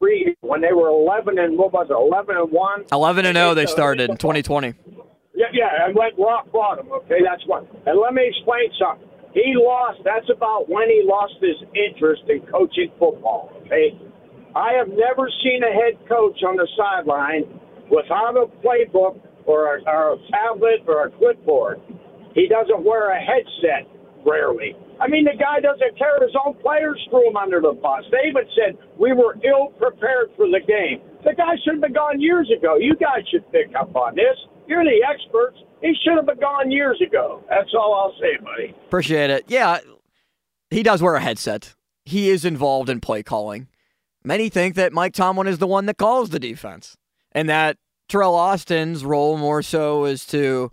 three 0.00 0.34
when 0.40 0.60
they 0.60 0.72
were 0.72 0.88
11 0.88 1.38
and 1.38 1.56
what 1.56 1.72
was 1.72 1.86
it, 1.88 1.94
11 1.94 2.36
and 2.36 2.50
one. 2.50 2.84
11 2.90 3.26
and 3.26 3.36
0 3.36 3.54
they 3.54 3.66
started 3.66 4.10
in 4.10 4.16
2020. 4.16 4.74
Yeah, 5.36 5.46
yeah, 5.52 5.86
and 5.86 5.94
went 5.94 6.18
rock 6.18 6.50
bottom. 6.52 6.90
Okay, 6.92 7.20
that's 7.24 7.46
one. 7.46 7.68
And 7.86 8.00
let 8.00 8.12
me 8.14 8.26
explain 8.26 8.68
something. 8.80 9.06
He 9.32 9.54
lost. 9.54 10.00
That's 10.04 10.28
about 10.28 10.68
when 10.68 10.88
he 10.88 11.02
lost 11.06 11.34
his 11.40 11.56
interest 11.72 12.22
in 12.28 12.40
coaching 12.50 12.90
football. 12.98 13.52
Okay, 13.66 13.94
I 14.56 14.72
have 14.72 14.88
never 14.88 15.30
seen 15.44 15.62
a 15.62 15.72
head 15.72 15.96
coach 16.08 16.42
on 16.42 16.56
the 16.56 16.66
sideline 16.76 17.44
without 17.90 18.36
a 18.36 18.46
playbook 18.60 19.20
or 19.46 19.76
a, 19.76 19.82
or 19.86 20.14
a 20.14 20.16
tablet 20.30 20.82
or 20.88 21.06
a 21.06 21.10
clipboard. 21.10 21.80
He 22.34 22.48
doesn't 22.48 22.84
wear 22.84 23.10
a 23.10 23.20
headset 23.20 23.86
rarely. 24.26 24.76
I 25.00 25.08
mean, 25.08 25.24
the 25.24 25.36
guy 25.38 25.60
doesn't 25.60 25.96
care. 25.96 26.20
His 26.20 26.36
own 26.44 26.54
players 26.60 27.00
threw 27.08 27.28
him 27.28 27.36
under 27.36 27.60
the 27.60 27.72
bus. 27.72 28.04
They 28.12 28.28
even 28.28 28.44
said 28.54 28.76
we 28.98 29.12
were 29.12 29.34
ill 29.42 29.68
prepared 29.78 30.28
for 30.36 30.46
the 30.46 30.60
game. 30.60 31.00
The 31.24 31.34
guy 31.34 31.56
should 31.64 31.74
have 31.74 31.80
been 31.80 31.94
gone 31.94 32.20
years 32.20 32.50
ago. 32.56 32.76
You 32.76 32.94
guys 32.96 33.24
should 33.30 33.50
pick 33.50 33.72
up 33.78 33.96
on 33.96 34.14
this. 34.14 34.36
You're 34.66 34.84
the 34.84 35.00
experts. 35.08 35.58
He 35.80 35.94
should 36.04 36.16
have 36.16 36.26
been 36.26 36.38
gone 36.38 36.70
years 36.70 37.00
ago. 37.00 37.42
That's 37.48 37.72
all 37.74 37.94
I'll 37.94 38.20
say, 38.20 38.36
buddy. 38.44 38.74
Appreciate 38.86 39.30
it. 39.30 39.44
Yeah, 39.48 39.78
he 40.70 40.82
does 40.82 41.02
wear 41.02 41.16
a 41.16 41.20
headset. 41.20 41.74
He 42.04 42.28
is 42.28 42.44
involved 42.44 42.90
in 42.90 43.00
play 43.00 43.22
calling. 43.22 43.68
Many 44.22 44.50
think 44.50 44.74
that 44.74 44.92
Mike 44.92 45.14
Tomlin 45.14 45.46
is 45.46 45.58
the 45.58 45.66
one 45.66 45.86
that 45.86 45.96
calls 45.96 46.28
the 46.28 46.38
defense, 46.38 46.96
and 47.32 47.48
that 47.48 47.78
Teryl 48.10 48.34
Austin's 48.34 49.04
role 49.04 49.38
more 49.38 49.62
so 49.62 50.04
is 50.04 50.26
to 50.26 50.70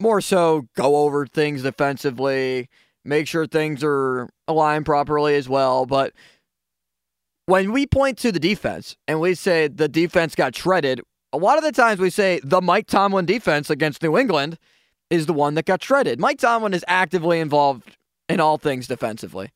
more 0.00 0.20
so 0.20 0.66
go 0.74 0.96
over 0.96 1.26
things 1.26 1.62
defensively, 1.62 2.68
make 3.04 3.26
sure 3.26 3.46
things 3.46 3.82
are 3.84 4.28
aligned 4.48 4.86
properly 4.86 5.36
as 5.36 5.48
well. 5.48 5.86
But 5.86 6.12
when 7.46 7.72
we 7.72 7.86
point 7.86 8.18
to 8.18 8.32
the 8.32 8.40
defense 8.40 8.96
and 9.06 9.20
we 9.20 9.34
say 9.34 9.68
the 9.68 9.88
defense 9.88 10.34
got 10.34 10.56
shredded, 10.56 11.00
a 11.32 11.38
lot 11.38 11.58
of 11.58 11.64
the 11.64 11.72
times 11.72 12.00
we 12.00 12.10
say 12.10 12.40
the 12.42 12.60
Mike 12.60 12.86
Tomlin 12.86 13.26
defense 13.26 13.68
against 13.68 14.02
New 14.02 14.16
England 14.16 14.58
is 15.10 15.26
the 15.26 15.32
one 15.32 15.54
that 15.54 15.66
got 15.66 15.82
shredded. 15.82 16.18
Mike 16.18 16.38
Tomlin 16.38 16.72
is 16.72 16.84
actively 16.88 17.40
involved 17.40 17.96
in 18.28 18.40
all 18.40 18.56
things 18.56 18.86
defensively. 18.86 19.50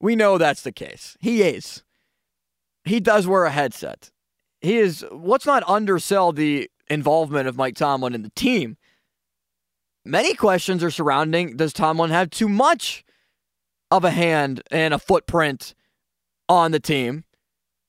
We 0.00 0.16
know 0.16 0.38
that's 0.38 0.62
the 0.62 0.72
case. 0.72 1.16
He 1.20 1.42
is. 1.42 1.84
He 2.84 3.00
does 3.00 3.26
wear 3.26 3.44
a 3.44 3.50
headset. 3.50 4.10
He 4.60 4.78
is, 4.78 5.04
let's 5.12 5.46
not 5.46 5.62
undersell 5.68 6.32
the 6.32 6.70
involvement 6.88 7.46
of 7.46 7.56
Mike 7.56 7.76
Tomlin 7.76 8.14
in 8.14 8.22
the 8.22 8.30
team. 8.30 8.76
Many 10.04 10.34
questions 10.34 10.82
are 10.82 10.90
surrounding 10.90 11.56
does 11.56 11.72
Tomlin 11.72 12.10
have 12.10 12.30
too 12.30 12.48
much 12.48 13.04
of 13.90 14.04
a 14.04 14.10
hand 14.10 14.62
and 14.70 14.94
a 14.94 14.98
footprint 14.98 15.74
on 16.48 16.70
the 16.72 16.80
team 16.80 17.24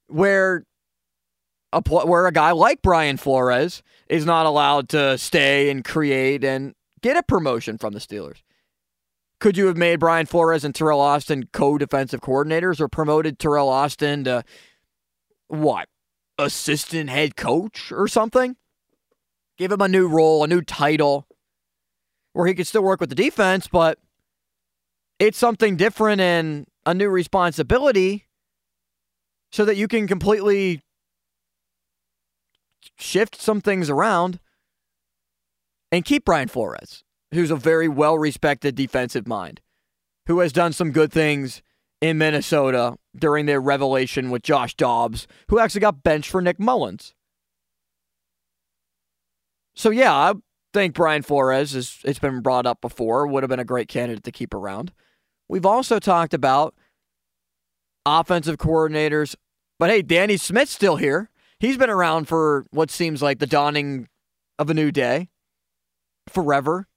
where 0.07 0.65
a 1.71 1.81
where 1.81 2.27
a 2.27 2.31
guy 2.31 2.51
like 2.51 2.81
Brian 2.81 3.17
Flores 3.17 3.81
is 4.09 4.25
not 4.25 4.45
allowed 4.45 4.89
to 4.89 5.17
stay 5.17 5.69
and 5.69 5.85
create 5.85 6.43
and 6.43 6.75
get 7.01 7.15
a 7.15 7.23
promotion 7.23 7.77
from 7.77 7.93
the 7.93 7.99
Steelers. 7.99 8.41
Could 9.39 9.57
you 9.57 9.67
have 9.67 9.77
made 9.77 9.99
Brian 9.99 10.25
Flores 10.25 10.63
and 10.63 10.73
Teryl 10.73 10.99
Austin 10.99 11.47
co-defensive 11.51 12.21
coordinators 12.21 12.79
or 12.79 12.87
promoted 12.87 13.39
Teryl 13.39 13.67
Austin 13.67 14.25
to 14.25 14.43
what? 15.47 15.87
Assistant 16.37 17.09
head 17.09 17.35
coach 17.35 17.91
or 17.91 18.07
something? 18.07 18.55
Give 19.57 19.71
him 19.71 19.81
a 19.81 19.87
new 19.87 20.07
role, 20.07 20.43
a 20.43 20.47
new 20.47 20.61
title 20.61 21.27
where 22.33 22.47
he 22.47 22.53
could 22.53 22.67
still 22.67 22.83
work 22.83 22.99
with 22.99 23.09
the 23.09 23.15
defense, 23.15 23.67
but 23.67 23.99
it's 25.19 25.37
something 25.37 25.75
different 25.75 26.21
and 26.21 26.65
a 26.85 26.93
new 26.93 27.09
responsibility 27.09 28.27
so 29.51 29.65
that 29.65 29.75
you 29.75 29.87
can 29.87 30.07
completely 30.07 30.81
shift 32.97 33.39
some 33.39 33.61
things 33.61 33.89
around 33.89 34.39
and 35.91 36.05
keep 36.05 36.25
Brian 36.25 36.47
Flores, 36.47 37.03
who's 37.33 37.51
a 37.51 37.55
very 37.55 37.87
well 37.87 38.17
respected 38.17 38.75
defensive 38.75 39.27
mind, 39.27 39.61
who 40.27 40.39
has 40.39 40.53
done 40.53 40.73
some 40.73 40.91
good 40.91 41.11
things 41.11 41.61
in 41.99 42.17
Minnesota 42.17 42.95
during 43.15 43.45
their 43.45 43.61
revelation 43.61 44.29
with 44.31 44.41
Josh 44.41 44.73
Dobbs, 44.75 45.27
who 45.49 45.59
actually 45.59 45.81
got 45.81 46.01
benched 46.01 46.29
for 46.29 46.41
Nick 46.41 46.59
Mullens. 46.59 47.13
So, 49.75 49.89
yeah, 49.89 50.33
think 50.73 50.93
Brian 50.93 51.21
Flores, 51.21 51.75
is, 51.75 51.99
it's 52.03 52.19
been 52.19 52.41
brought 52.41 52.65
up 52.65 52.81
before, 52.81 53.27
would 53.27 53.43
have 53.43 53.49
been 53.49 53.59
a 53.59 53.65
great 53.65 53.87
candidate 53.87 54.23
to 54.23 54.31
keep 54.31 54.53
around. 54.53 54.91
We've 55.49 55.65
also 55.65 55.99
talked 55.99 56.33
about 56.33 56.75
offensive 58.05 58.57
coordinators, 58.57 59.35
but 59.77 59.89
hey, 59.89 60.01
Danny 60.01 60.37
Smith's 60.37 60.71
still 60.71 60.95
here. 60.95 61.29
He's 61.59 61.77
been 61.77 61.89
around 61.89 62.25
for 62.25 62.65
what 62.71 62.89
seems 62.89 63.21
like 63.21 63.39
the 63.39 63.47
dawning 63.47 64.07
of 64.57 64.69
a 64.69 64.73
new 64.73 64.91
day 64.91 65.29
forever. 66.29 66.87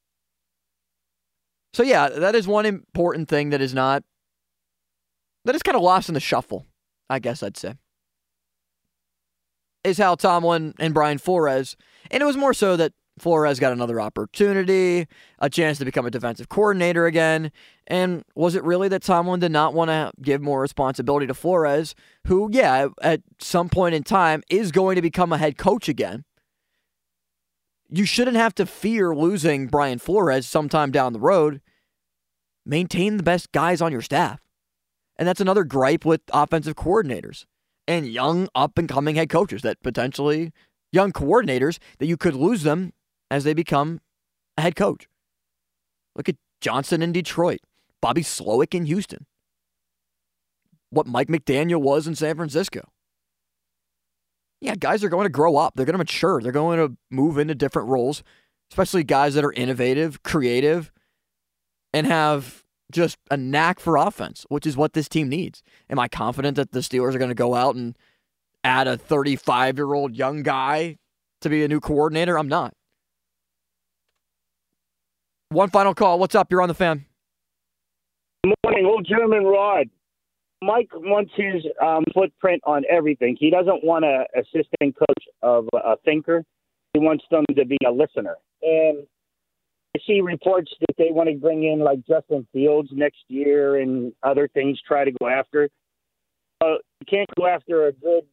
So, 1.72 1.82
yeah, 1.82 2.08
that 2.08 2.34
is 2.34 2.46
one 2.46 2.66
important 2.66 3.28
thing 3.28 3.50
that 3.50 3.60
is 3.60 3.74
not, 3.74 4.04
that 5.44 5.54
is 5.54 5.62
kind 5.62 5.76
of 5.76 5.82
lost 5.82 6.08
in 6.08 6.14
the 6.14 6.20
shuffle, 6.20 6.66
I 7.10 7.18
guess 7.18 7.42
I'd 7.42 7.56
say, 7.56 7.74
is 9.82 9.98
how 9.98 10.14
Tomlin 10.14 10.74
and 10.78 10.94
Brian 10.94 11.18
Flores, 11.18 11.76
and 12.10 12.22
it 12.22 12.26
was 12.26 12.36
more 12.36 12.54
so 12.54 12.76
that 12.76 12.92
Flores 13.18 13.60
got 13.60 13.72
another 13.72 14.00
opportunity, 14.00 15.06
a 15.38 15.48
chance 15.48 15.78
to 15.78 15.84
become 15.84 16.06
a 16.06 16.10
defensive 16.10 16.48
coordinator 16.48 17.06
again. 17.06 17.52
And 17.86 18.24
was 18.34 18.54
it 18.54 18.64
really 18.64 18.88
that 18.88 19.02
Tomlin 19.02 19.40
did 19.40 19.52
not 19.52 19.74
want 19.74 19.90
to 19.90 20.12
give 20.20 20.42
more 20.42 20.60
responsibility 20.60 21.26
to 21.26 21.34
Flores, 21.34 21.94
who, 22.26 22.48
yeah, 22.52 22.88
at 23.02 23.22
some 23.38 23.68
point 23.68 23.94
in 23.94 24.02
time 24.02 24.42
is 24.50 24.72
going 24.72 24.96
to 24.96 25.02
become 25.02 25.32
a 25.32 25.38
head 25.38 25.56
coach 25.56 25.88
again? 25.88 26.24
You 27.88 28.04
shouldn't 28.04 28.36
have 28.36 28.54
to 28.56 28.66
fear 28.66 29.14
losing 29.14 29.68
Brian 29.68 29.98
Flores 29.98 30.46
sometime 30.46 30.90
down 30.90 31.12
the 31.12 31.20
road. 31.20 31.60
Maintain 32.66 33.18
the 33.18 33.22
best 33.22 33.52
guys 33.52 33.80
on 33.80 33.92
your 33.92 34.00
staff. 34.00 34.40
And 35.16 35.28
that's 35.28 35.40
another 35.40 35.62
gripe 35.62 36.04
with 36.04 36.22
offensive 36.32 36.74
coordinators 36.74 37.44
and 37.86 38.08
young 38.08 38.48
up 38.54 38.78
and 38.78 38.88
coming 38.88 39.14
head 39.14 39.28
coaches 39.28 39.62
that 39.62 39.82
potentially 39.82 40.50
young 40.90 41.12
coordinators 41.12 41.78
that 41.98 42.06
you 42.06 42.16
could 42.16 42.34
lose 42.34 42.62
them 42.62 42.92
as 43.30 43.44
they 43.44 43.54
become 43.54 44.00
a 44.56 44.62
head 44.62 44.76
coach. 44.76 45.08
Look 46.16 46.28
at 46.28 46.36
Johnson 46.60 47.02
in 47.02 47.12
Detroit, 47.12 47.60
Bobby 48.00 48.22
Slowik 48.22 48.74
in 48.74 48.86
Houston, 48.86 49.26
what 50.90 51.06
Mike 51.06 51.28
McDaniel 51.28 51.80
was 51.80 52.06
in 52.06 52.14
San 52.14 52.36
Francisco. 52.36 52.88
Yeah, 54.60 54.76
guys 54.76 55.04
are 55.04 55.08
going 55.08 55.26
to 55.26 55.30
grow 55.30 55.56
up. 55.56 55.74
They're 55.74 55.84
going 55.84 55.94
to 55.94 55.98
mature. 55.98 56.40
They're 56.40 56.52
going 56.52 56.78
to 56.78 56.96
move 57.10 57.36
into 57.36 57.54
different 57.54 57.88
roles, 57.88 58.22
especially 58.70 59.04
guys 59.04 59.34
that 59.34 59.44
are 59.44 59.52
innovative, 59.52 60.22
creative, 60.22 60.90
and 61.92 62.06
have 62.06 62.64
just 62.90 63.18
a 63.30 63.36
knack 63.36 63.80
for 63.80 63.96
offense, 63.96 64.46
which 64.48 64.66
is 64.66 64.76
what 64.76 64.92
this 64.92 65.08
team 65.08 65.28
needs. 65.28 65.62
Am 65.90 65.98
I 65.98 66.08
confident 66.08 66.56
that 66.56 66.72
the 66.72 66.80
Steelers 66.80 67.14
are 67.14 67.18
going 67.18 67.30
to 67.30 67.34
go 67.34 67.54
out 67.54 67.74
and 67.74 67.96
add 68.62 68.86
a 68.86 68.96
35 68.96 69.76
year 69.76 69.92
old 69.92 70.16
young 70.16 70.42
guy 70.42 70.96
to 71.40 71.50
be 71.50 71.64
a 71.64 71.68
new 71.68 71.80
coordinator? 71.80 72.38
I'm 72.38 72.48
not. 72.48 72.74
One 75.54 75.70
final 75.70 75.94
call. 75.94 76.18
What's 76.18 76.34
up? 76.34 76.50
You're 76.50 76.62
on 76.62 76.68
the 76.68 76.74
fan. 76.74 77.04
Morning, 78.64 78.86
old 78.86 79.06
German 79.08 79.44
Rod. 79.44 79.88
Mike 80.60 80.90
wants 80.92 81.30
his 81.36 81.64
um, 81.80 82.02
footprint 82.12 82.60
on 82.66 82.82
everything. 82.90 83.36
He 83.38 83.50
doesn't 83.50 83.84
want 83.84 84.04
an 84.04 84.24
assistant 84.36 84.96
coach 84.98 85.24
of 85.42 85.68
a 85.72 85.94
thinker. 86.04 86.44
He 86.92 86.98
wants 86.98 87.24
them 87.30 87.44
to 87.54 87.64
be 87.64 87.78
a 87.86 87.92
listener. 87.92 88.36
And 88.62 89.06
I 89.96 90.00
see 90.04 90.20
reports 90.22 90.72
that 90.80 90.96
they 90.98 91.12
want 91.12 91.28
to 91.28 91.36
bring 91.36 91.62
in 91.62 91.78
like 91.78 92.04
Justin 92.04 92.48
Fields 92.52 92.88
next 92.92 93.22
year 93.28 93.76
and 93.76 94.12
other 94.24 94.48
things. 94.48 94.80
Try 94.86 95.04
to 95.04 95.12
go 95.12 95.28
after. 95.28 95.68
Uh, 96.60 96.78
you 97.00 97.06
can't 97.08 97.28
go 97.38 97.46
after 97.46 97.86
a 97.86 97.92
good 97.92 98.24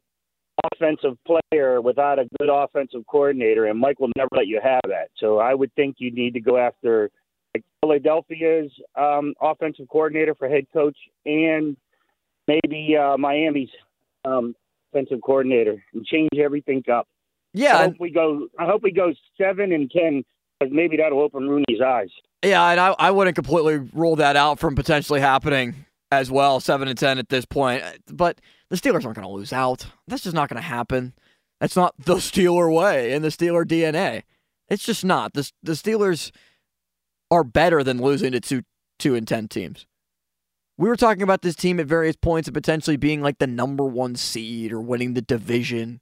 offensive 0.73 1.17
player 1.25 1.81
without 1.81 2.19
a 2.19 2.27
good 2.39 2.49
offensive 2.51 3.05
coordinator, 3.07 3.65
and 3.65 3.79
Mike 3.79 3.99
will 3.99 4.11
never 4.15 4.29
let 4.35 4.47
you 4.47 4.59
have 4.63 4.81
that. 4.87 5.09
So 5.17 5.39
I 5.39 5.53
would 5.53 5.73
think 5.75 5.95
you 5.99 6.11
need 6.11 6.33
to 6.33 6.39
go 6.39 6.57
after 6.57 7.09
like 7.53 7.63
Philadelphia's 7.81 8.71
um, 8.95 9.33
offensive 9.41 9.87
coordinator 9.89 10.35
for 10.35 10.47
head 10.47 10.65
coach, 10.71 10.97
and 11.25 11.75
maybe 12.47 12.95
uh, 12.95 13.17
Miami's 13.17 13.69
um, 14.25 14.55
offensive 14.93 15.19
coordinator, 15.21 15.83
and 15.93 16.05
change 16.05 16.29
everything 16.37 16.83
up. 16.91 17.07
Yeah, 17.53 17.77
I 17.77 17.83
hope 17.83 17.95
we 17.99 18.11
go. 18.11 18.47
I 18.57 18.65
hope 18.65 18.83
we 18.83 18.91
go 18.91 19.13
seven 19.37 19.73
and 19.73 19.91
ten, 19.91 20.23
because 20.59 20.73
maybe 20.73 20.97
that'll 20.97 21.19
open 21.19 21.49
Rooney's 21.49 21.81
eyes. 21.85 22.09
Yeah, 22.43 22.69
and 22.69 22.79
I, 22.79 22.95
I 22.97 23.11
wouldn't 23.11 23.35
completely 23.35 23.77
rule 23.93 24.15
that 24.15 24.35
out 24.35 24.57
from 24.59 24.75
potentially 24.75 25.19
happening 25.19 25.85
as 26.11 26.31
well, 26.31 26.59
seven 26.59 26.87
and 26.87 26.97
ten 26.97 27.19
at 27.19 27.29
this 27.29 27.45
point. 27.45 27.83
But 28.07 28.39
the 28.71 28.77
Steelers 28.77 29.03
aren't 29.03 29.17
going 29.17 29.27
to 29.27 29.33
lose 29.33 29.51
out. 29.51 29.85
That's 30.07 30.23
just 30.23 30.33
not 30.33 30.47
going 30.47 30.61
to 30.61 30.67
happen. 30.67 31.13
That's 31.59 31.75
not 31.75 31.93
the 31.99 32.15
Steeler 32.15 32.73
way 32.73 33.11
and 33.11 33.23
the 33.23 33.27
Steeler 33.27 33.65
DNA. 33.65 34.23
It's 34.69 34.83
just 34.83 35.03
not. 35.03 35.33
The 35.33 35.51
the 35.61 35.73
Steelers 35.73 36.31
are 37.29 37.43
better 37.43 37.83
than 37.83 38.01
losing 38.01 38.31
to 38.31 38.39
two 38.39 38.63
two 38.97 39.13
and 39.13 39.27
ten 39.27 39.49
teams. 39.49 39.85
We 40.77 40.87
were 40.87 40.95
talking 40.95 41.21
about 41.21 41.41
this 41.41 41.55
team 41.55 41.81
at 41.81 41.85
various 41.85 42.15
points 42.15 42.47
of 42.47 42.53
potentially 42.53 42.95
being 42.95 43.21
like 43.21 43.39
the 43.39 43.45
number 43.45 43.85
one 43.85 44.15
seed 44.15 44.71
or 44.71 44.79
winning 44.79 45.13
the 45.13 45.21
division. 45.21 45.99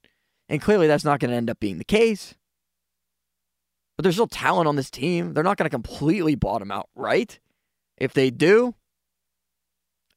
And 0.48 0.62
clearly 0.62 0.88
that's 0.88 1.04
not 1.04 1.20
going 1.20 1.32
to 1.32 1.38
end 1.38 1.50
up 1.50 1.60
being 1.60 1.80
the 1.80 1.84
case. 1.84 2.36
But 3.98 4.04
there's 4.04 4.16
still 4.16 4.28
talent 4.28 4.68
on 4.68 4.76
this 4.76 4.92
team. 4.92 5.34
They're 5.34 5.44
not 5.44 5.58
going 5.58 5.66
to 5.66 5.74
completely 5.74 6.36
bottom 6.36 6.72
out, 6.72 6.88
right? 6.96 7.38
If 7.98 8.14
they 8.14 8.30
do, 8.30 8.76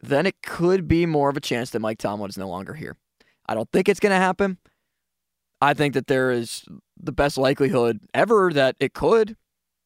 then 0.02 0.26
it 0.26 0.42
could 0.42 0.88
be 0.88 1.06
more 1.06 1.30
of 1.30 1.36
a 1.36 1.40
chance 1.40 1.70
that 1.70 1.80
Mike 1.80 1.98
Tomlin 1.98 2.28
is 2.28 2.36
no 2.36 2.48
longer 2.48 2.74
here. 2.74 2.96
I 3.46 3.54
don't 3.54 3.70
think 3.72 3.88
it's 3.88 4.00
going 4.00 4.10
to 4.10 4.16
happen. 4.16 4.58
I 5.60 5.74
think 5.74 5.94
that 5.94 6.08
there 6.08 6.32
is 6.32 6.64
the 7.00 7.12
best 7.12 7.38
likelihood 7.38 8.00
ever 8.12 8.52
that 8.52 8.76
it 8.80 8.94
could, 8.94 9.36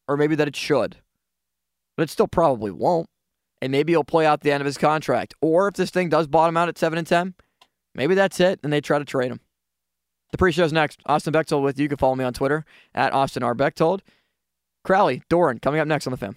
or 0.09 0.16
maybe 0.16 0.35
that 0.35 0.48
it 0.48 0.57
should. 0.57 0.96
But 1.96 2.05
it 2.05 2.11
still 2.11 2.29
probably 2.29 2.70
won't. 2.70 3.09
And 3.61 3.72
maybe 3.72 3.92
he'll 3.92 4.05
play 4.05 4.26
out 4.26 4.40
the 4.40 4.52
end 4.52 4.62
of 4.62 4.66
his 4.66 4.79
contract. 4.79 5.35
Or 5.40 5.68
if 5.68 5.74
this 5.74 5.90
thing 5.90 6.09
does 6.09 6.26
bottom 6.26 6.57
out 6.57 6.68
at 6.68 6.79
7 6.79 6.98
and 6.98 7.07
10, 7.07 7.35
maybe 7.94 8.14
that's 8.14 8.40
it 8.40 8.61
and 8.62 8.72
they 8.72 8.81
try 8.81 8.98
to 8.98 9.05
trade 9.05 9.31
him. 9.31 9.40
The 10.33 10.38
pre 10.38 10.52
show's 10.52 10.72
next. 10.72 11.00
Austin 11.07 11.33
Bechtold 11.33 11.62
with 11.62 11.79
you. 11.79 11.85
You 11.85 11.88
can 11.88 11.98
follow 11.98 12.16
me 12.16 12.24
on 12.24 12.33
Twitter 12.33 12.64
at 12.94 13.12
Austin 13.12 13.42
R. 13.42 13.55
Bechtold. 13.55 14.02
Crowley, 14.85 15.22
Doran, 15.29 15.59
coming 15.59 15.81
up 15.81 15.88
next 15.88 16.07
on 16.07 16.11
the 16.11 16.16
film. 16.16 16.37